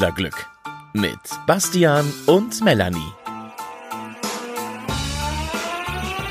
Pendlerglück 0.00 0.46
mit 0.94 1.18
Bastian 1.46 2.10
und 2.24 2.64
Melanie. 2.64 3.12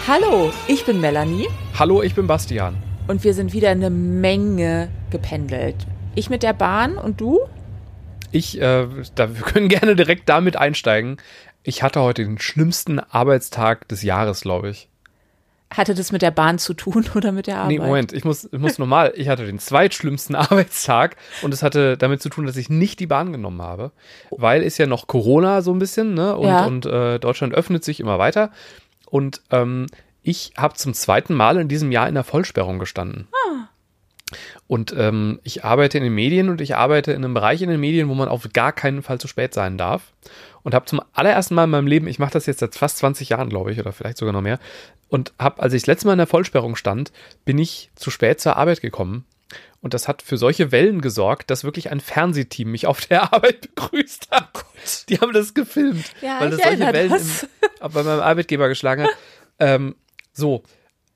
Hallo, 0.08 0.52
ich 0.68 0.84
bin 0.86 1.00
Melanie 1.00 1.48
Hallo, 1.78 2.02
ich 2.02 2.16
bin 2.16 2.26
Bastian. 2.26 2.76
und 3.08 3.24
wir 3.24 3.36
sind 3.36 3.54
wieder 3.54 3.70
eine 3.70 3.92
Menge 3.92 4.90
gependelt. 5.12 5.76
Ich 6.16 6.32
mit 6.32 6.42
der 6.42 6.54
Bahn 6.54 6.98
und 6.98 7.22
du? 7.22 7.42
Ich, 8.32 8.60
äh, 8.60 8.88
da, 9.14 9.36
wir 9.36 9.46
können 9.46 9.70
gerne 9.70 9.96
direkt 9.96 10.28
damit 10.30 10.56
einsteigen. 10.56 11.18
Ich 11.62 11.84
hatte 11.84 12.02
heute 12.02 12.24
den 12.24 12.40
schlimmsten 12.40 12.98
Arbeitstag 13.00 13.88
des 13.88 14.02
Jahres, 14.02 14.42
glaube 14.42 14.72
ich. 14.72 14.89
Hatte 15.72 15.94
das 15.94 16.12
mit 16.12 16.22
der 16.24 16.32
Bahn 16.32 16.58
zu 16.58 16.74
tun 16.74 17.06
oder 17.16 17.32
mit 17.32 17.48
der 17.48 17.58
Arbeit? 17.58 17.68
Nee, 17.70 17.80
Moment, 17.80 18.14
ich 18.14 18.26
muss, 18.26 18.46
ich 18.52 18.60
muss 18.60 18.80
normal, 18.80 19.14
ich 19.16 19.28
hatte 19.30 19.46
den 19.46 19.60
zweitschlimmsten 19.60 20.36
Arbeitstag 20.36 21.16
und 21.42 21.54
es 21.54 21.62
hatte 21.62 21.98
damit 21.98 22.22
zu 22.22 22.30
tun, 22.30 22.46
dass 22.46 22.58
ich 22.58 22.70
nicht 22.70 23.00
die 23.00 23.08
Bahn 23.08 23.32
genommen 23.32 23.62
habe, 23.62 23.92
weil 24.32 24.64
ist 24.64 24.78
ja 24.80 24.88
noch 24.88 25.08
Corona 25.08 25.62
so 25.62 25.72
ein 25.72 25.80
bisschen, 25.80 26.14
ne? 26.16 26.36
Und, 26.36 26.48
Ja. 26.48 26.66
und 26.66 26.86
äh, 26.86 27.20
Deutschland 27.20 27.54
öffnet 27.54 27.84
sich 27.84 28.00
immer 28.00 28.18
weiter. 28.18 28.52
Und 29.06 29.42
ähm, 29.52 29.86
ich 30.24 30.54
habe 30.58 30.74
zum 30.76 30.94
zweiten 30.94 31.34
Mal 31.34 31.58
in 31.58 31.68
diesem 31.68 31.92
Jahr 31.92 32.08
in 32.08 32.16
der 32.16 32.24
Vollsperrung 32.24 32.80
gestanden. 32.80 33.28
Und 34.70 34.94
ähm, 34.96 35.40
ich 35.42 35.66
arbeite 35.66 35.98
in 35.98 36.04
den 36.04 36.14
Medien 36.14 36.48
und 36.48 36.62
ich 36.62 36.76
arbeite 36.76 37.12
in 37.12 37.26
einem 37.26 37.34
Bereich 37.34 37.64
in 37.64 37.72
den 37.72 37.80
Medien, 37.80 38.08
wo 38.08 38.14
man 38.14 38.30
auf 38.30 38.48
gar 38.54 38.72
keinen 38.72 39.02
Fall 39.02 39.20
zu 39.20 39.28
spät 39.28 39.52
sein 39.52 39.80
darf. 39.80 40.14
Und 40.62 40.76
habe 40.76 40.86
zum 40.86 41.02
allerersten 41.12 41.56
Mal 41.56 41.64
in 41.64 41.72
meinem 41.72 41.88
Leben, 41.88 42.06
ich 42.06 42.20
mache 42.20 42.34
das 42.34 42.46
jetzt 42.46 42.60
seit 42.60 42.76
fast 42.76 43.00
20 43.00 43.30
Jahren, 43.30 43.50
glaube 43.50 43.72
ich, 43.72 43.80
oder 43.80 43.94
vielleicht 43.94 44.20
sogar 44.20 44.32
noch 44.32 44.44
mehr, 44.44 44.60
und 45.08 45.34
habe, 45.40 45.60
als 45.64 45.74
ich 45.74 45.82
das 45.82 45.88
letzte 45.88 46.06
Mal 46.06 46.14
in 46.14 46.20
der 46.20 46.28
Vollsperrung 46.28 46.76
stand, 46.76 47.12
bin 47.46 47.58
ich 47.58 47.90
zu 47.96 48.12
spät 48.12 48.40
zur 48.40 48.58
Arbeit 48.58 48.82
gekommen. 48.82 49.26
Und 49.82 49.96
das 49.96 50.08
hat 50.08 50.22
für 50.22 50.38
solche 50.38 50.72
Wellen 50.72 51.02
gesorgt, 51.02 51.50
dass 51.50 51.64
wirklich 51.64 51.90
ein 51.90 52.00
Fernsehteam 52.00 52.70
mich 52.70 52.86
auf 52.86 53.02
der 53.02 53.34
Arbeit 53.34 53.62
begrüßt 53.62 54.30
hat. 54.30 54.66
Die 55.10 55.20
haben 55.20 55.34
das 55.34 55.56
gefilmt, 55.56 56.06
Ja, 56.22 56.42
weil 56.42 56.52
das 56.52 56.62
solche 56.62 56.94
Wellen 56.94 57.10
das. 57.10 57.44
Im, 57.44 57.92
bei 57.92 58.04
meinem 58.04 58.20
Arbeitgeber 58.22 58.68
geschlagen 58.68 59.04
hat. 59.06 59.10
Ähm, 59.62 59.98
so, 60.32 60.64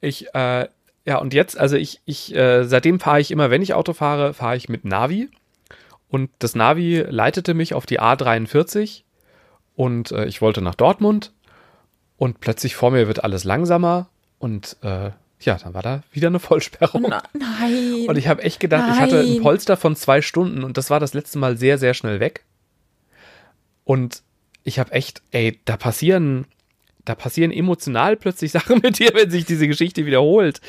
ich, 0.01 0.35
äh, 0.35 0.67
ja, 1.05 1.17
und 1.17 1.33
jetzt, 1.33 1.57
also 1.57 1.75
ich, 1.75 2.01
ich, 2.05 2.35
äh, 2.35 2.63
seitdem 2.63 2.99
fahre 2.99 3.19
ich 3.19 3.31
immer, 3.31 3.49
wenn 3.49 3.61
ich 3.61 3.73
Auto 3.73 3.93
fahre, 3.93 4.33
fahre 4.33 4.55
ich 4.55 4.69
mit 4.69 4.85
Navi. 4.85 5.29
Und 6.09 6.29
das 6.39 6.55
Navi 6.55 7.03
leitete 7.07 7.53
mich 7.53 7.73
auf 7.73 7.85
die 7.85 7.99
A43 7.99 9.01
und 9.75 10.11
äh, 10.11 10.25
ich 10.25 10.41
wollte 10.41 10.61
nach 10.61 10.75
Dortmund 10.75 11.33
und 12.17 12.39
plötzlich 12.39 12.75
vor 12.75 12.91
mir 12.91 13.07
wird 13.07 13.23
alles 13.23 13.43
langsamer 13.43 14.07
und 14.37 14.77
äh, 14.81 15.09
ja, 15.41 15.57
dann 15.57 15.73
war 15.73 15.81
da 15.81 16.03
wieder 16.11 16.27
eine 16.27 16.39
Vollsperrung. 16.39 17.05
Na, 17.09 17.23
nein. 17.33 18.05
Und 18.07 18.17
ich 18.17 18.27
habe 18.27 18.43
echt 18.43 18.59
gedacht, 18.59 18.89
ich 18.93 18.99
hatte 18.99 19.19
ein 19.19 19.33
Nein. 19.33 19.41
Polster 19.41 19.75
von 19.75 19.95
zwei 19.95 20.21
Stunden 20.21 20.63
und 20.63 20.77
das 20.77 20.89
war 20.89 20.99
das 20.99 21.13
letzte 21.13 21.37
Mal 21.37 21.57
sehr, 21.57 21.77
sehr 21.77 21.93
schnell 21.93 22.19
weg. 22.19 22.45
Und 23.83 24.23
ich 24.63 24.79
habe 24.79 24.91
echt, 24.93 25.21
ey, 25.31 25.59
da 25.65 25.75
passieren, 25.75 26.45
da 27.05 27.15
passieren 27.15 27.51
emotional 27.51 28.15
plötzlich 28.15 28.51
Sachen 28.53 28.79
mit 28.81 28.99
dir, 28.99 29.11
wenn 29.13 29.29
sich 29.29 29.45
diese 29.45 29.67
Geschichte 29.67 30.05
wiederholt. 30.05 30.61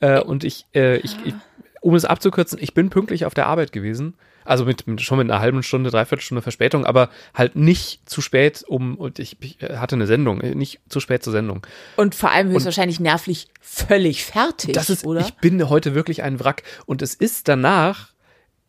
Äh, 0.00 0.20
und 0.20 0.44
ich, 0.44 0.66
äh, 0.74 0.98
ich, 0.98 1.16
ich, 1.24 1.34
um 1.80 1.94
es 1.94 2.04
abzukürzen, 2.04 2.58
ich 2.60 2.74
bin 2.74 2.90
pünktlich 2.90 3.24
auf 3.24 3.34
der 3.34 3.46
Arbeit 3.46 3.72
gewesen. 3.72 4.14
Also 4.44 4.64
mit, 4.64 4.86
mit 4.86 5.02
schon 5.02 5.18
mit 5.18 5.30
einer 5.30 5.40
halben 5.40 5.62
Stunde, 5.62 5.90
dreiviertel 5.90 6.22
Stunde 6.22 6.42
Verspätung, 6.42 6.86
aber 6.86 7.10
halt 7.34 7.56
nicht 7.56 8.08
zu 8.08 8.22
spät 8.22 8.64
um, 8.66 8.96
und 8.96 9.18
ich, 9.18 9.36
ich 9.40 9.58
hatte 9.62 9.96
eine 9.96 10.06
Sendung, 10.06 10.40
äh, 10.40 10.54
nicht 10.54 10.80
zu 10.88 10.98
spät 10.98 11.22
zur 11.22 11.32
Sendung. 11.32 11.66
und 11.96 12.14
vor 12.14 12.30
allem 12.30 12.50
höchstwahrscheinlich 12.50 13.00
nervlich 13.00 13.48
völlig 13.60 14.24
fertig, 14.24 14.72
Das 14.72 14.88
ist, 14.90 15.04
oder? 15.04 15.20
ich 15.20 15.34
bin 15.34 15.68
heute 15.68 15.94
wirklich 15.94 16.22
ein 16.22 16.40
Wrack. 16.40 16.62
Und 16.86 17.02
es 17.02 17.14
ist 17.14 17.48
danach, 17.48 18.08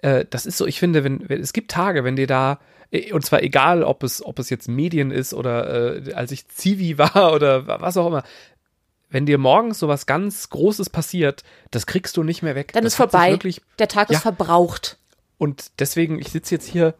äh, 0.01 0.25
das 0.29 0.45
ist 0.45 0.57
so, 0.57 0.65
ich 0.65 0.79
finde, 0.79 1.03
wenn, 1.03 1.27
wenn 1.29 1.41
es 1.41 1.53
gibt 1.53 1.71
Tage, 1.71 2.03
wenn 2.03 2.15
dir 2.15 2.27
da, 2.27 2.59
äh, 2.91 3.11
und 3.13 3.25
zwar 3.25 3.41
egal, 3.43 3.83
ob 3.83 4.03
es, 4.03 4.23
ob 4.25 4.39
es 4.39 4.49
jetzt 4.49 4.67
Medien 4.67 5.11
ist 5.11 5.33
oder 5.33 6.05
äh, 6.07 6.13
als 6.13 6.31
ich 6.31 6.47
Zivi 6.47 6.97
war 6.97 7.33
oder 7.33 7.67
wa- 7.67 7.81
was 7.81 7.97
auch 7.97 8.07
immer, 8.07 8.23
wenn 9.09 9.25
dir 9.25 9.37
morgens 9.37 9.79
sowas 9.79 10.05
ganz 10.05 10.49
Großes 10.49 10.89
passiert, 10.89 11.43
das 11.71 11.85
kriegst 11.85 12.15
du 12.17 12.23
nicht 12.23 12.43
mehr 12.43 12.55
weg. 12.55 12.71
Dann 12.73 12.83
das 12.83 12.93
ist 12.93 12.97
vorbei. 12.97 13.31
Wirklich, 13.31 13.61
der 13.79 13.87
Tag 13.89 14.09
ist 14.09 14.13
Ja. 14.15 14.19
verbraucht. 14.21 14.97
und 15.37 15.71
deswegen, 15.79 16.19
ich 16.19 16.29
sitze 16.29 16.55
jetzt 16.55 16.67
hier 16.67 16.93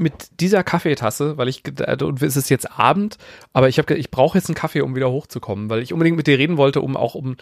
mit 0.00 0.12
dieser 0.40 0.62
Kaffeetasse, 0.62 1.38
weil 1.38 1.48
ich 1.48 1.62
äh, 1.80 1.96
und 2.04 2.22
es 2.22 2.36
ist 2.36 2.50
jetzt 2.50 2.78
Abend, 2.78 3.18
aber 3.52 3.68
ich 3.68 3.78
habe 3.78 3.94
ich 3.94 4.10
brauche 4.12 4.38
jetzt 4.38 4.48
einen 4.48 4.54
Kaffee, 4.54 4.82
um 4.82 4.94
wieder 4.94 5.10
hochzukommen, 5.10 5.70
weil 5.70 5.82
ich 5.82 5.92
unbedingt 5.92 6.16
mit 6.16 6.26
dir 6.28 6.38
reden 6.38 6.56
wollte, 6.56 6.80
um 6.82 6.96
auch 6.96 7.14
um 7.16 7.36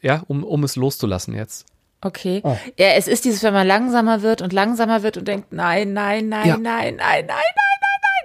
ja, 0.00 0.22
um, 0.28 0.44
um 0.44 0.62
es 0.64 0.76
loszulassen 0.76 1.34
jetzt. 1.34 1.66
Okay. 2.02 2.40
Oh. 2.44 2.56
Ja, 2.78 2.88
es 2.96 3.06
ist 3.08 3.24
dieses, 3.24 3.42
wenn 3.42 3.54
man 3.54 3.66
langsamer 3.66 4.22
wird 4.22 4.42
und 4.42 4.52
langsamer 4.52 5.02
wird 5.02 5.16
und 5.16 5.28
denkt, 5.28 5.52
nein, 5.52 5.92
nein, 5.92 6.28
nein, 6.28 6.46
Ja. 6.48 6.56
nein, 6.58 6.96
nein, 6.96 7.26
nein. 7.26 7.36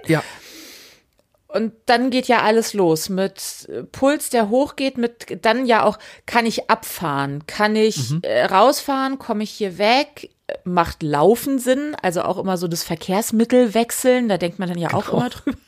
Ja, 0.06 0.22
Und 1.48 1.72
dann 1.86 2.10
geht 2.10 2.28
ja 2.28 2.42
alles 2.42 2.74
los 2.74 3.08
mit 3.08 3.68
äh, 3.72 3.82
Puls, 3.84 4.30
der 4.30 4.48
hochgeht, 4.50 4.98
mit 4.98 5.44
dann 5.44 5.64
ja 5.66 5.84
auch, 5.84 5.98
kann 6.26 6.44
ich 6.46 6.68
abfahren, 6.70 7.46
kann 7.46 7.74
ich 7.76 8.10
Mhm. 8.10 8.20
äh, 8.22 8.44
rausfahren, 8.44 9.18
komme 9.18 9.42
ich 9.44 9.50
hier 9.50 9.78
weg, 9.78 10.30
macht 10.64 11.02
Laufen 11.02 11.58
Sinn, 11.58 11.94
also 12.02 12.22
auch 12.22 12.38
immer 12.38 12.56
so 12.58 12.68
das 12.68 12.82
Verkehrsmittel 12.82 13.74
wechseln, 13.74 14.28
da 14.28 14.38
denkt 14.38 14.58
man 14.58 14.68
dann 14.68 14.78
ja 14.78 14.92
auch 14.94 15.06
Genau. 15.06 15.18
immer 15.18 15.28
drüber. 15.30 15.58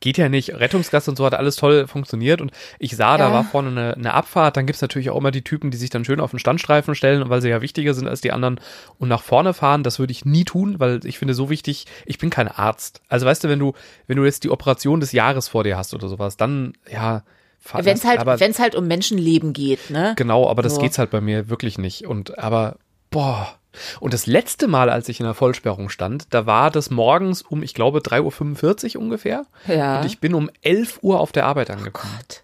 Geht 0.00 0.18
ja 0.18 0.28
nicht. 0.28 0.54
Rettungsgasse 0.54 1.10
und 1.10 1.16
so 1.16 1.24
hat 1.24 1.34
alles 1.34 1.56
toll 1.56 1.86
funktioniert 1.86 2.40
und 2.40 2.52
ich 2.78 2.96
sah, 2.96 3.16
da 3.18 3.28
Ja. 3.28 3.32
war 3.32 3.44
vorne 3.44 3.70
eine, 3.70 3.94
eine 3.94 4.14
Abfahrt. 4.14 4.56
Dann 4.56 4.66
gibt's 4.66 4.82
natürlich 4.82 5.10
auch 5.10 5.16
immer 5.18 5.30
die 5.30 5.42
Typen, 5.42 5.70
die 5.70 5.76
sich 5.76 5.90
dann 5.90 6.04
schön 6.04 6.20
auf 6.20 6.30
den 6.30 6.38
Standstreifen 6.38 6.94
stellen, 6.94 7.28
weil 7.28 7.40
sie 7.42 7.48
ja 7.48 7.62
wichtiger 7.62 7.94
sind 7.94 8.06
als 8.08 8.20
die 8.20 8.32
anderen 8.32 8.60
und 8.98 9.08
nach 9.08 9.22
vorne 9.22 9.54
fahren. 9.54 9.82
Das 9.82 9.98
würde 9.98 10.12
ich 10.12 10.24
nie 10.24 10.44
tun, 10.44 10.78
weil 10.78 11.00
ich 11.04 11.18
finde 11.18 11.34
so 11.34 11.50
wichtig, 11.50 11.86
ich 12.04 12.18
bin 12.18 12.30
kein 12.30 12.48
Arzt. 12.48 13.00
Also 13.08 13.26
weißt 13.26 13.44
du, 13.44 13.48
wenn 13.48 13.58
du, 13.58 13.72
wenn 14.06 14.16
du 14.16 14.24
jetzt 14.24 14.44
die 14.44 14.50
Operation 14.50 15.00
des 15.00 15.12
Jahres 15.12 15.48
vor 15.48 15.64
dir 15.64 15.76
hast 15.76 15.94
oder 15.94 16.08
sowas, 16.08 16.36
dann, 16.36 16.74
ja, 16.92 17.22
fahr 17.58 17.84
Wenn 17.84 17.96
es 17.96 18.04
halt, 18.04 18.20
aber, 18.20 18.38
wenn 18.38 18.50
es 18.50 18.58
halt 18.58 18.74
um 18.74 18.86
Menschenleben 18.86 19.52
geht, 19.52 19.90
ne? 19.90 20.12
Genau, 20.16 20.48
aber 20.48 20.62
das 20.62 20.74
So. 20.76 20.80
geht's 20.80 20.98
halt 20.98 21.10
bei 21.10 21.20
mir 21.20 21.48
wirklich 21.48 21.78
nicht. 21.78 22.06
Und 22.06 22.38
aber, 22.38 22.76
boah. 23.10 23.54
Und 24.00 24.14
das 24.14 24.26
letzte 24.26 24.66
Mal, 24.68 24.90
als 24.90 25.08
ich 25.08 25.20
in 25.20 25.26
der 25.26 25.34
Vollsperrung 25.34 25.88
stand, 25.88 26.26
da 26.30 26.46
war 26.46 26.70
das 26.70 26.90
morgens 26.90 27.42
um, 27.42 27.62
ich 27.62 27.74
glaube, 27.74 28.00
3.45 28.00 28.96
Uhr 28.96 29.02
ungefähr. 29.02 29.46
Ja. 29.66 30.00
Und 30.00 30.06
ich 30.06 30.20
bin 30.20 30.34
um 30.34 30.50
11 30.62 31.00
Uhr 31.02 31.20
auf 31.20 31.32
der 31.32 31.46
Arbeit 31.46 31.70
angekommen. 31.70 32.12
Gott. 32.18 32.42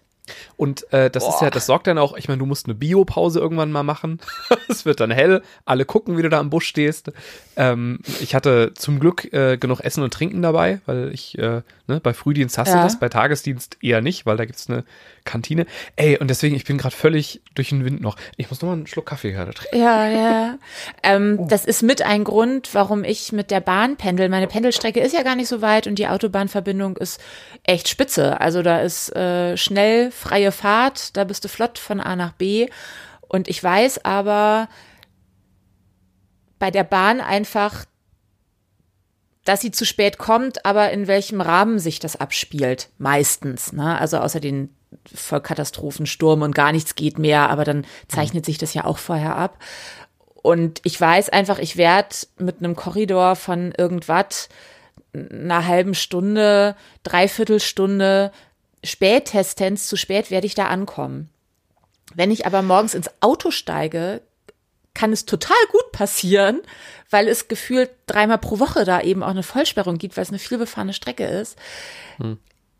Und 0.57 0.91
äh, 0.93 1.09
das 1.09 1.27
ist 1.27 1.41
ja, 1.41 1.49
das 1.49 1.65
sorgt 1.65 1.87
dann 1.87 1.97
auch, 1.97 2.15
ich 2.17 2.27
meine, 2.27 2.39
du 2.39 2.45
musst 2.45 2.65
eine 2.65 2.75
Biopause 2.75 3.39
irgendwann 3.39 3.71
mal 3.71 3.83
machen. 3.83 4.19
es 4.69 4.85
wird 4.85 4.99
dann 4.99 5.11
hell, 5.11 5.41
alle 5.65 5.85
gucken, 5.85 6.17
wie 6.17 6.21
du 6.21 6.29
da 6.29 6.39
am 6.39 6.49
Busch 6.49 6.67
stehst. 6.67 7.11
Ähm, 7.55 7.99
ich 8.21 8.35
hatte 8.35 8.73
zum 8.75 8.99
Glück 8.99 9.31
äh, 9.33 9.57
genug 9.57 9.79
Essen 9.81 10.03
und 10.03 10.13
Trinken 10.13 10.41
dabei, 10.41 10.81
weil 10.85 11.11
ich, 11.13 11.37
äh, 11.37 11.61
ne, 11.87 11.99
bei 12.01 12.13
Frühdienst 12.13 12.57
hast 12.57 12.71
du 12.71 12.77
Ja. 12.77 12.83
das, 12.83 12.99
bei 12.99 13.09
Tagesdienst 13.09 13.77
eher 13.81 14.01
nicht, 14.01 14.25
weil 14.25 14.37
da 14.37 14.45
gibt's 14.45 14.69
eine 14.69 14.83
Kantine. 15.25 15.65
Ey, 15.95 16.17
und 16.17 16.29
deswegen, 16.29 16.55
ich 16.55 16.65
bin 16.65 16.77
gerade 16.77 16.95
völlig 16.95 17.41
durch 17.55 17.69
den 17.69 17.85
Wind 17.85 18.01
noch. 18.01 18.17
Ich 18.37 18.49
muss 18.49 18.61
noch 18.61 18.69
mal 18.69 18.73
einen 18.73 18.87
Schluck 18.87 19.05
Kaffee 19.05 19.31
gerade 19.31 19.53
trinken. 19.53 19.77
Ja, 19.77 20.07
ja. 20.07 20.57
Ähm, 21.03 21.37
Oh. 21.39 21.47
Das 21.49 21.65
ist 21.65 21.81
mit 21.83 22.01
ein 22.01 22.23
Grund, 22.23 22.69
warum 22.73 23.03
ich 23.03 23.31
mit 23.31 23.49
der 23.51 23.59
Bahn 23.61 23.95
pendel. 23.97 24.29
Meine 24.29 24.47
Pendelstrecke 24.47 24.99
ist 24.99 25.13
ja 25.13 25.23
gar 25.23 25.35
nicht 25.35 25.47
so 25.47 25.61
weit 25.61 25.87
und 25.87 25.95
die 25.99 26.07
Autobahnverbindung 26.07 26.97
ist 26.97 27.19
echt 27.63 27.87
spitze. 27.87 28.39
Also 28.41 28.61
da 28.61 28.79
ist 28.81 29.15
äh, 29.15 29.55
schnell 29.57 30.11
freie 30.23 30.51
Fahrt, 30.51 31.15
da 31.17 31.23
bist 31.23 31.43
du 31.43 31.49
flott 31.49 31.77
von 31.77 31.99
A 31.99 32.15
nach 32.15 32.33
B. 32.33 32.69
Und 33.27 33.47
ich 33.47 33.63
weiß 33.63 34.05
aber 34.05 34.67
bei 36.59 36.71
der 36.71 36.83
Bahn 36.83 37.19
einfach, 37.19 37.85
dass 39.43 39.61
sie 39.61 39.71
zu 39.71 39.85
spät 39.85 40.17
kommt, 40.17 40.65
aber 40.65 40.91
in 40.91 41.07
welchem 41.07 41.41
Rahmen 41.41 41.79
sich 41.79 41.99
das 41.99 42.15
abspielt, 42.15 42.89
meistens. 42.97 43.73
Ne? 43.73 43.99
Also 43.99 44.17
außer 44.17 44.39
den 44.39 44.73
Vollkatastrophen, 45.13 46.05
Sturm 46.05 46.41
und 46.41 46.55
gar 46.55 46.71
nichts 46.71 46.95
geht 46.95 47.19
mehr, 47.19 47.49
aber 47.49 47.65
dann 47.65 47.85
zeichnet 48.07 48.45
sich 48.45 48.57
das 48.57 48.73
ja 48.73 48.85
auch 48.85 48.97
vorher 48.97 49.35
ab. 49.35 49.57
Und 50.41 50.79
ich 50.83 50.99
weiß 50.99 51.29
einfach, 51.29 51.59
ich 51.59 51.77
werde 51.77 52.15
mit 52.37 52.59
einem 52.59 52.75
Korridor 52.75 53.35
von 53.35 53.73
irgendwas 53.77 54.49
einer 55.13 55.67
halben 55.67 55.93
Stunde, 55.93 56.75
Dreiviertelstunde, 57.03 58.31
spätestens 58.83 59.87
zu 59.87 59.95
spät 59.95 60.31
werde 60.31 60.47
ich 60.47 60.55
da 60.55 60.67
ankommen. 60.67 61.29
Wenn 62.13 62.31
ich 62.31 62.45
aber 62.45 62.61
morgens 62.61 62.93
ins 62.93 63.09
Auto 63.21 63.51
steige, 63.51 64.21
kann 64.93 65.11
es 65.11 65.25
total 65.25 65.57
gut 65.71 65.91
passieren, 65.91 66.61
weil 67.09 67.27
es 67.27 67.47
gefühlt 67.47 67.89
dreimal 68.05 68.37
pro 68.37 68.59
Woche 68.59 68.85
da 68.85 69.01
eben 69.01 69.23
auch 69.23 69.29
eine 69.29 69.43
Vollsperrung 69.43 69.97
gibt, 69.97 70.15
weil 70.15 70.23
es 70.23 70.29
eine 70.29 70.39
vielbefahrene 70.39 70.93
Strecke 70.93 71.25
ist, 71.25 71.57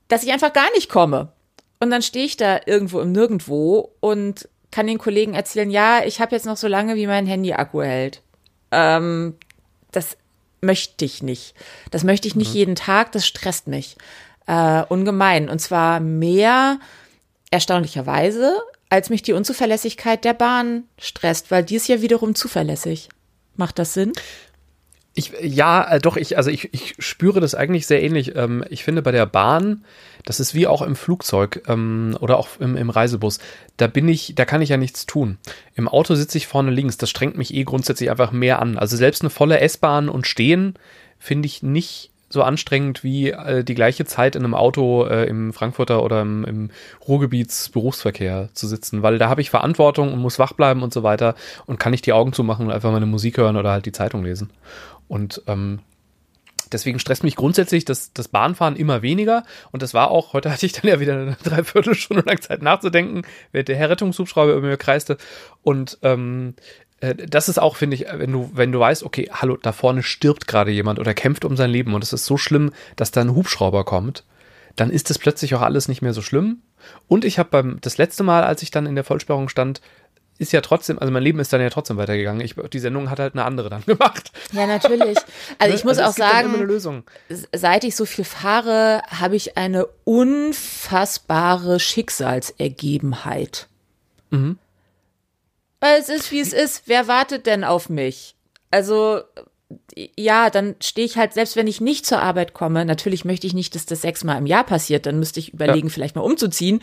dass 0.08 0.24
ich 0.24 0.32
einfach 0.32 0.54
gar 0.54 0.72
nicht 0.74 0.90
komme. 0.90 1.32
Und 1.80 1.90
dann 1.90 2.02
stehe 2.02 2.26
ich 2.26 2.38
da 2.38 2.62
irgendwo 2.66 3.00
im 3.00 3.12
Nirgendwo 3.12 3.94
und 4.00 4.48
kann 4.72 4.88
den 4.88 5.00
Kollegen 5.00 5.34
erzählen, 5.34 5.70
ja, 5.70 6.04
ich 6.06 6.22
habe 6.22 6.36
jetzt 6.36 6.46
noch 6.46 6.58
so 6.58 6.68
lange, 6.68 6.96
wie 6.96 7.08
mein 7.08 7.26
Handy-Akku 7.26 7.82
hält. 7.82 8.22
Ähm, 8.72 9.36
das 9.92 10.18
möchte 10.62 11.06
ich 11.06 11.22
nicht. 11.24 11.56
Das 11.92 12.04
möchte 12.04 12.28
ich 12.28 12.36
nicht 12.36 12.54
jeden 12.54 12.76
Tag, 12.76 13.12
das 13.12 13.28
stresst 13.28 13.68
mich 13.68 13.98
äh, 14.48 14.84
ungemein. 14.84 15.50
Und 15.50 15.60
zwar 15.60 16.00
mehr, 16.00 16.80
erstaunlicherweise, 17.52 18.54
als 18.90 19.10
mich 19.10 19.22
die 19.22 19.34
Unzuverlässigkeit 19.34 20.24
der 20.26 20.34
Bahn 20.34 20.84
stresst, 21.00 21.52
weil 21.52 21.64
die 21.64 21.76
ist 21.76 21.88
ja 21.88 22.02
wiederum 22.02 22.36
zuverlässig. 22.36 23.10
Macht 23.56 23.80
das 23.80 23.94
Sinn? 23.94 24.14
Ich, 25.16 25.32
ja, 25.42 25.84
äh, 25.92 26.00
doch, 26.00 26.18
ich, 26.18 26.38
also 26.38 26.50
ich, 26.50 26.74
ich 26.74 26.96
spüre 26.98 27.40
das 27.40 27.54
eigentlich 27.54 27.86
sehr 27.86 28.02
ähnlich. 28.02 28.36
Ähm, 28.36 28.64
ich 28.70 28.84
finde 28.84 29.04
bei 29.04 29.12
der 29.12 29.28
Bahn, 29.28 29.86
das 30.26 30.40
ist 30.40 30.56
wie 30.56 30.66
auch 30.66 30.82
im 30.82 30.96
Flugzeug 30.96 31.64
ähm, 31.68 32.18
oder 32.20 32.40
auch 32.40 32.60
im, 32.60 32.76
im 32.76 32.90
Reisebus, 32.90 33.38
da 33.78 33.86
bin 33.86 34.08
ich, 34.08 34.34
da 34.34 34.46
kann 34.46 34.64
ich 34.64 34.70
ja 34.70 34.78
nichts 34.78 35.06
tun. 35.06 35.38
Im 35.76 35.88
Auto 35.88 36.16
sitze 36.16 36.40
ich 36.40 36.48
vorne 36.48 36.72
links, 36.72 36.98
das 36.98 37.12
strengt 37.12 37.38
mich 37.38 37.54
eh 37.54 37.64
grundsätzlich 37.64 38.10
einfach 38.10 38.32
mehr 38.32 38.60
an. 38.60 38.80
Also 38.80 38.98
selbst 38.98 39.22
eine 39.22 39.30
volle 39.30 39.60
S-Bahn 39.60 40.10
und 40.10 40.26
stehen 40.26 40.74
finde 41.20 41.46
ich 41.46 41.62
nicht 41.62 42.13
so 42.34 42.42
anstrengend 42.42 43.04
wie 43.04 43.30
äh, 43.30 43.64
die 43.64 43.76
gleiche 43.76 44.06
Zeit 44.06 44.36
in 44.36 44.44
einem 44.44 44.56
Auto 44.56 45.06
äh, 45.06 45.26
im 45.26 45.54
Frankfurter 45.54 46.04
oder 46.04 46.22
im, 46.22 46.44
im 46.44 46.72
Ruhrgebietsberufsverkehr 47.08 48.50
zu 48.54 48.68
sitzen, 48.68 49.04
weil 49.04 49.20
da 49.20 49.30
habe 49.30 49.42
ich 49.42 49.52
Verantwortung 49.52 50.12
und 50.12 50.20
muss 50.20 50.40
wach 50.40 50.54
bleiben 50.54 50.82
und 50.82 50.92
so 50.92 51.04
weiter 51.04 51.36
und 51.68 51.80
kann 51.80 51.92
nicht 51.92 52.08
die 52.08 52.14
Augen 52.14 52.34
zumachen 52.34 52.66
und 52.66 52.74
einfach 52.74 52.92
meine 52.92 53.06
Musik 53.06 53.38
hören 53.38 53.56
oder 53.56 53.72
halt 53.72 53.86
die 53.86 53.92
Zeitung 53.92 54.24
lesen. 54.24 54.50
Und 55.08 55.44
ähm, 55.46 55.80
deswegen 56.72 57.00
stresst 57.00 57.24
mich 57.24 57.36
grundsätzlich 57.36 57.86
das, 57.86 58.14
das 58.14 58.28
Bahnfahren 58.28 58.76
immer 58.76 59.04
weniger. 59.04 59.44
Und 59.72 59.84
das 59.84 59.94
war 59.94 60.10
auch, 60.10 60.34
heute 60.34 60.52
hatte 60.52 60.66
ich 60.66 60.74
dann 60.74 60.90
ja 60.90 61.00
wieder 61.00 61.14
eine 61.14 61.38
Dreiviertelstunde 61.44 62.24
lang 62.26 62.42
Zeit 62.42 62.62
nachzudenken, 62.64 63.22
während 63.52 63.68
der 63.68 63.76
Herr 63.76 63.92
Rettungshubschrauber 63.92 64.54
über 64.54 64.68
mir 64.68 64.78
kreiste. 64.78 65.18
Und 65.62 66.00
ähm, 66.02 66.56
äh, 66.58 66.83
das 67.04 67.50
ist 67.50 67.60
auch, 67.60 67.76
finde 67.76 67.96
ich, 67.96 68.06
wenn 68.12 68.32
du, 68.32 68.50
wenn 68.54 68.72
du 68.72 68.80
weißt, 68.80 69.04
okay, 69.04 69.30
hallo, 69.32 69.58
da 69.62 69.74
vorne 69.74 70.04
stirbt 70.04 70.48
gerade 70.48 70.72
jemand 70.72 71.00
oder 71.00 71.14
kämpft 71.14 71.44
um 71.44 71.58
sein 71.58 71.70
Leben 71.70 71.94
und 71.94 72.04
es 72.04 72.14
ist 72.14 72.26
so 72.26 72.38
schlimm, 72.38 72.72
dass 72.96 73.12
da 73.12 73.22
ein 73.22 73.36
Hubschrauber 73.36 73.84
kommt, 73.84 74.24
dann 74.76 74.90
ist 74.90 75.10
das 75.10 75.20
plötzlich 75.20 75.54
auch 75.56 75.62
alles 75.62 75.88
nicht 75.88 76.02
mehr 76.02 76.14
so 76.14 76.22
schlimm. 76.22 76.62
Und 77.08 77.26
ich 77.26 77.40
habe 77.40 77.50
beim 77.50 77.78
das 77.82 77.98
letzte 77.98 78.24
Mal, 78.24 78.44
als 78.44 78.64
ich 78.64 78.72
dann 78.72 78.86
in 78.86 78.96
der 78.96 79.04
Vollsperrung 79.04 79.50
stand, 79.50 79.82
ist 80.40 80.52
ja 80.52 80.62
trotzdem, 80.62 80.98
also 80.98 81.12
mein 81.12 81.24
Leben 81.24 81.40
ist 81.40 81.54
dann 81.54 81.62
ja 81.62 81.70
trotzdem 81.70 81.98
weitergegangen. 81.98 82.42
Ich, 82.42 82.56
die 82.56 82.80
Sendung 82.80 83.10
hat 83.10 83.20
halt 83.20 83.34
eine 83.34 83.46
andere 83.46 83.70
dann 83.70 83.84
gemacht. 83.86 84.32
Ja, 84.52 84.66
natürlich. 84.66 85.18
Also 85.60 85.76
ich 85.76 85.84
muss 85.84 86.00
also 86.00 86.10
auch 86.10 86.16
sagen, 86.16 86.60
Lösung. 86.62 87.04
seit 87.52 87.84
ich 87.84 87.96
so 87.96 88.06
viel 88.06 88.26
fahre, 88.26 89.02
habe 89.08 89.36
ich 89.36 89.58
eine 89.58 89.86
unfassbare 90.06 91.80
Schicksalsergebenheit. 91.80 93.68
Mhm. 94.32 94.58
Weil 95.84 96.00
es 96.00 96.08
ist, 96.08 96.32
wie 96.32 96.40
es 96.40 96.54
ist. 96.54 96.84
Wer 96.86 97.10
wartet 97.10 97.46
denn 97.46 97.66
auf 97.66 97.90
mich? 97.90 98.38
Also, 98.72 99.20
ja, 100.18 100.50
dann 100.50 100.78
stehe 100.82 101.06
ich 101.06 101.18
halt, 101.18 101.34
selbst 101.34 101.58
wenn 101.58 101.68
ich 101.68 101.82
nicht 101.82 102.06
zur 102.06 102.22
Arbeit 102.22 102.54
komme, 102.54 102.86
natürlich 102.86 103.26
möchte 103.26 103.48
ich 103.48 103.54
nicht, 103.54 103.76
dass 103.76 103.86
das 103.86 104.00
sechsmal 104.00 104.38
im 104.38 104.46
Jahr 104.46 104.64
passiert, 104.64 105.06
dann 105.06 105.20
müsste 105.20 105.42
ich 105.42 105.52
überlegen, 105.52 105.90
ja. 105.90 105.94
vielleicht 105.94 106.16
mal 106.16 106.22
umzuziehen 106.22 106.82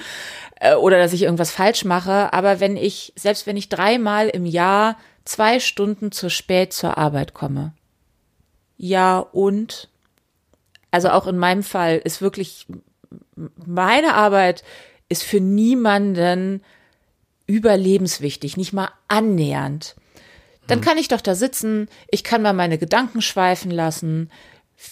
äh, 0.57 0.75
oder 0.75 0.99
dass 0.99 1.15
ich 1.15 1.23
irgendwas 1.23 1.51
falsch 1.51 1.87
mache. 1.87 2.31
Aber 2.35 2.61
wenn 2.61 2.77
ich, 2.77 3.15
selbst 3.17 3.47
wenn 3.47 3.57
ich 3.57 3.71
dreimal 3.71 4.29
im 4.29 4.45
Jahr 4.45 4.99
zwei 5.25 5.61
Stunden 5.61 6.13
zu 6.13 6.29
spät 6.29 6.75
zur 6.75 6.99
Arbeit 6.99 7.33
komme, 7.33 7.73
ja 8.77 9.19
und, 9.19 9.89
also 10.91 11.09
auch 11.09 11.27
in 11.27 11.39
meinem 11.39 11.63
Fall 11.63 12.03
ist 12.05 12.21
wirklich, 12.21 12.67
meine 13.35 14.13
Arbeit 14.13 14.63
ist 15.09 15.23
für 15.23 15.41
niemanden 15.41 16.63
überlebenswichtig, 17.51 18.57
nicht 18.57 18.73
mal 18.73 18.91
annähernd 19.09 19.97
dann 20.71 20.79
hm. 20.79 20.85
kann 20.85 20.99
ich 20.99 21.09
doch 21.09 21.21
da 21.21 21.35
sitzen, 21.35 21.89
ich 22.11 22.25
kann 22.25 22.43
mal 22.43 22.53
meine 22.53 22.79
Gedanken 22.79 23.21
schweifen 23.21 23.71
lassen, 23.71 24.31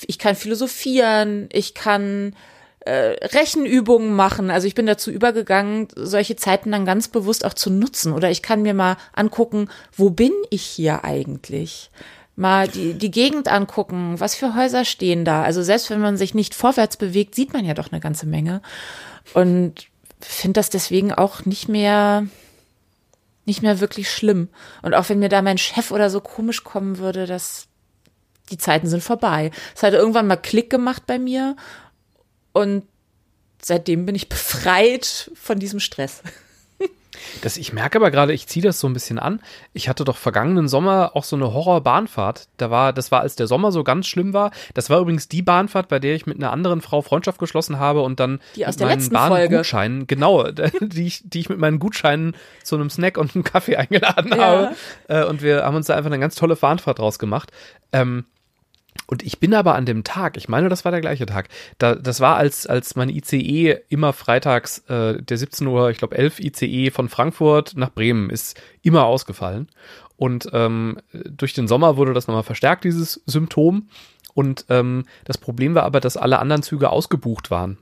ich 0.06 0.18
kann 0.18 0.34
philosophieren, 0.34 1.48
ich 1.52 1.72
kann 1.72 2.34
äh, 2.80 3.16
Rechenübungen 3.28 4.14
machen. 4.14 4.50
Also 4.50 4.66
ich 4.66 4.74
bin 4.74 4.86
dazu 4.86 5.10
übergegangen, 5.10 5.88
solche 5.94 6.36
Zeiten 6.36 6.72
dann 6.72 6.84
ganz 6.84 7.08
bewusst 7.08 7.44
auch 7.44 7.54
zu 7.54 7.70
nutzen. 7.70 8.12
Oder 8.12 8.30
ich 8.30 8.42
kann 8.42 8.62
mir 8.62 8.74
mal 8.74 8.96
angucken, 9.14 9.68
wo 9.96 10.10
bin 10.10 10.32
ich 10.50 10.62
hier 10.62 11.04
eigentlich? 11.04 11.90
Mal 12.36 12.68
die, 12.68 12.94
die 12.94 13.10
Gegend 13.10 13.48
angucken, 13.48 14.20
was 14.20 14.34
für 14.34 14.54
Häuser 14.54 14.84
stehen 14.84 15.24
da. 15.24 15.42
Also 15.42 15.62
selbst 15.62 15.88
wenn 15.90 16.00
man 16.00 16.18
sich 16.18 16.34
nicht 16.34 16.54
vorwärts 16.54 16.96
bewegt, 16.98 17.34
sieht 17.34 17.52
man 17.52 17.64
ja 17.64 17.72
doch 17.72 17.90
eine 17.90 18.00
ganze 18.00 18.26
Menge. 18.26 18.60
Und 19.32 19.86
finde 20.20 20.58
das 20.58 20.68
deswegen 20.70 21.12
auch 21.12 21.46
nicht 21.46 21.68
mehr, 21.68 22.26
nicht 23.48 23.62
mehr 23.62 23.80
wirklich 23.80 24.10
schlimm. 24.10 24.48
Und 24.82 24.94
auch 24.94 25.08
wenn 25.08 25.18
mir 25.18 25.28
da 25.28 25.42
mein 25.42 25.58
Chef 25.58 25.90
oder 25.90 26.10
so 26.10 26.20
komisch 26.20 26.62
kommen 26.62 26.98
würde, 26.98 27.26
dass 27.26 27.66
die 28.50 28.58
Zeiten 28.58 28.86
sind 28.86 29.02
vorbei. 29.02 29.50
Es 29.74 29.82
hat 29.82 29.94
irgendwann 29.94 30.26
mal 30.26 30.36
Klick 30.36 30.70
gemacht 30.70 31.04
bei 31.06 31.18
mir 31.18 31.56
und 32.52 32.84
seitdem 33.60 34.06
bin 34.06 34.14
ich 34.14 34.28
befreit 34.28 35.30
von 35.34 35.58
diesem 35.58 35.80
Stress. 35.80 36.22
Das, 37.42 37.56
ich 37.56 37.72
merke 37.72 37.98
aber 37.98 38.10
gerade, 38.10 38.32
ich 38.32 38.46
ziehe 38.46 38.62
das 38.62 38.78
so 38.80 38.86
ein 38.88 38.92
bisschen 38.92 39.18
an. 39.18 39.40
Ich 39.72 39.88
hatte 39.88 40.04
doch 40.04 40.16
vergangenen 40.16 40.68
Sommer 40.68 41.12
auch 41.14 41.24
so 41.24 41.36
eine 41.36 41.52
Horrorbahnfahrt. 41.52 42.48
Da 42.56 42.70
war, 42.70 42.92
das 42.92 43.10
war, 43.10 43.20
als 43.20 43.34
der 43.36 43.46
Sommer 43.46 43.72
so 43.72 43.82
ganz 43.84 44.06
schlimm 44.06 44.32
war. 44.32 44.50
Das 44.74 44.88
war 44.88 45.00
übrigens 45.00 45.28
die 45.28 45.42
Bahnfahrt, 45.42 45.88
bei 45.88 45.98
der 45.98 46.14
ich 46.14 46.26
mit 46.26 46.36
einer 46.38 46.52
anderen 46.52 46.80
Frau 46.80 47.02
Freundschaft 47.02 47.38
geschlossen 47.38 47.78
habe 47.78 48.02
und 48.02 48.20
dann 48.20 48.40
die 48.56 48.66
aus 48.66 48.74
mit 48.74 48.80
der 48.80 48.86
meinen 48.88 48.98
letzten 49.00 49.14
Bahngutscheinen, 49.14 50.06
genau, 50.06 50.48
die 50.80 51.06
ich, 51.06 51.22
die 51.24 51.40
ich 51.40 51.48
mit 51.48 51.58
meinen 51.58 51.78
Gutscheinen 51.80 52.36
zu 52.62 52.76
einem 52.76 52.88
Snack 52.90 53.18
und 53.18 53.34
einem 53.34 53.44
Kaffee 53.44 53.76
eingeladen 53.76 54.32
Ja. 54.36 54.38
habe. 54.38 54.70
Äh, 55.08 55.24
Und 55.24 55.42
wir 55.42 55.64
haben 55.64 55.76
uns 55.76 55.86
da 55.86 55.94
einfach 55.96 56.10
eine 56.10 56.20
ganz 56.20 56.34
tolle 56.34 56.56
Bahnfahrt 56.56 56.98
draus 56.98 57.18
gemacht. 57.18 57.50
Ähm, 57.92 58.24
und 59.10 59.22
ich 59.22 59.40
bin 59.40 59.54
aber 59.54 59.74
an 59.74 59.86
dem 59.86 60.04
Tag, 60.04 60.36
ich 60.36 60.50
meine, 60.50 60.68
das 60.68 60.84
war 60.84 60.92
der 60.92 61.00
gleiche 61.00 61.24
Tag, 61.24 61.48
da, 61.78 61.94
das 61.94 62.20
war 62.20 62.36
als, 62.36 62.66
als 62.66 62.94
mein 62.94 63.08
ICE 63.08 63.78
immer 63.88 64.12
freitags, 64.12 64.80
äh, 64.88 65.22
der 65.22 65.38
17 65.38 65.66
Uhr, 65.66 65.88
ich 65.88 65.96
glaube 65.96 66.18
11 66.18 66.40
ICE 66.40 66.90
von 66.90 67.08
Frankfurt 67.08 67.74
nach 67.74 67.90
Bremen 67.90 68.28
ist 68.28 68.60
immer 68.82 69.06
ausgefallen. 69.06 69.68
Und 70.16 70.50
ähm, 70.52 70.98
durch 71.12 71.54
den 71.54 71.68
Sommer 71.68 71.96
wurde 71.96 72.12
das 72.12 72.26
nochmal 72.26 72.42
verstärkt, 72.42 72.84
dieses 72.84 73.22
Symptom. 73.24 73.88
Und 74.34 74.66
ähm, 74.68 75.04
das 75.24 75.38
Problem 75.38 75.74
war 75.74 75.84
aber, 75.84 76.00
dass 76.00 76.16
alle 76.16 76.38
anderen 76.38 76.62
Züge 76.62 76.90
ausgebucht 76.90 77.50
waren. 77.50 77.78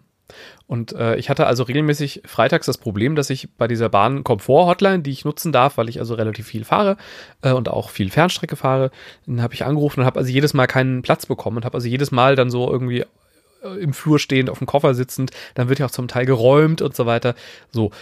Und 0.66 0.92
äh, 0.92 1.16
ich 1.16 1.30
hatte 1.30 1.46
also 1.46 1.62
regelmäßig 1.62 2.22
freitags 2.24 2.66
das 2.66 2.78
Problem, 2.78 3.14
dass 3.14 3.30
ich 3.30 3.48
bei 3.56 3.68
dieser 3.68 3.88
Bahn-Komfort-Hotline, 3.88 5.00
die 5.00 5.12
ich 5.12 5.24
nutzen 5.24 5.52
darf, 5.52 5.76
weil 5.76 5.88
ich 5.88 6.00
also 6.00 6.14
relativ 6.14 6.46
viel 6.46 6.64
fahre 6.64 6.96
äh, 7.42 7.52
und 7.52 7.68
auch 7.68 7.90
viel 7.90 8.10
Fernstrecke 8.10 8.56
fahre, 8.56 8.90
dann 9.26 9.42
habe 9.42 9.54
ich 9.54 9.64
angerufen 9.64 10.00
und 10.00 10.06
habe 10.06 10.18
also 10.18 10.30
jedes 10.30 10.54
Mal 10.54 10.66
keinen 10.66 11.02
Platz 11.02 11.26
bekommen 11.26 11.58
und 11.58 11.64
habe 11.64 11.76
also 11.76 11.88
jedes 11.88 12.10
Mal 12.10 12.34
dann 12.34 12.50
so 12.50 12.70
irgendwie 12.70 13.04
äh, 13.62 13.68
im 13.80 13.92
Flur 13.92 14.18
stehend, 14.18 14.50
auf 14.50 14.58
dem 14.58 14.66
Koffer 14.66 14.94
sitzend, 14.94 15.30
dann 15.54 15.68
wird 15.68 15.78
ja 15.78 15.86
auch 15.86 15.90
zum 15.90 16.08
Teil 16.08 16.26
geräumt 16.26 16.82
und 16.82 16.96
so 16.96 17.06
weiter. 17.06 17.34
So. 17.70 17.92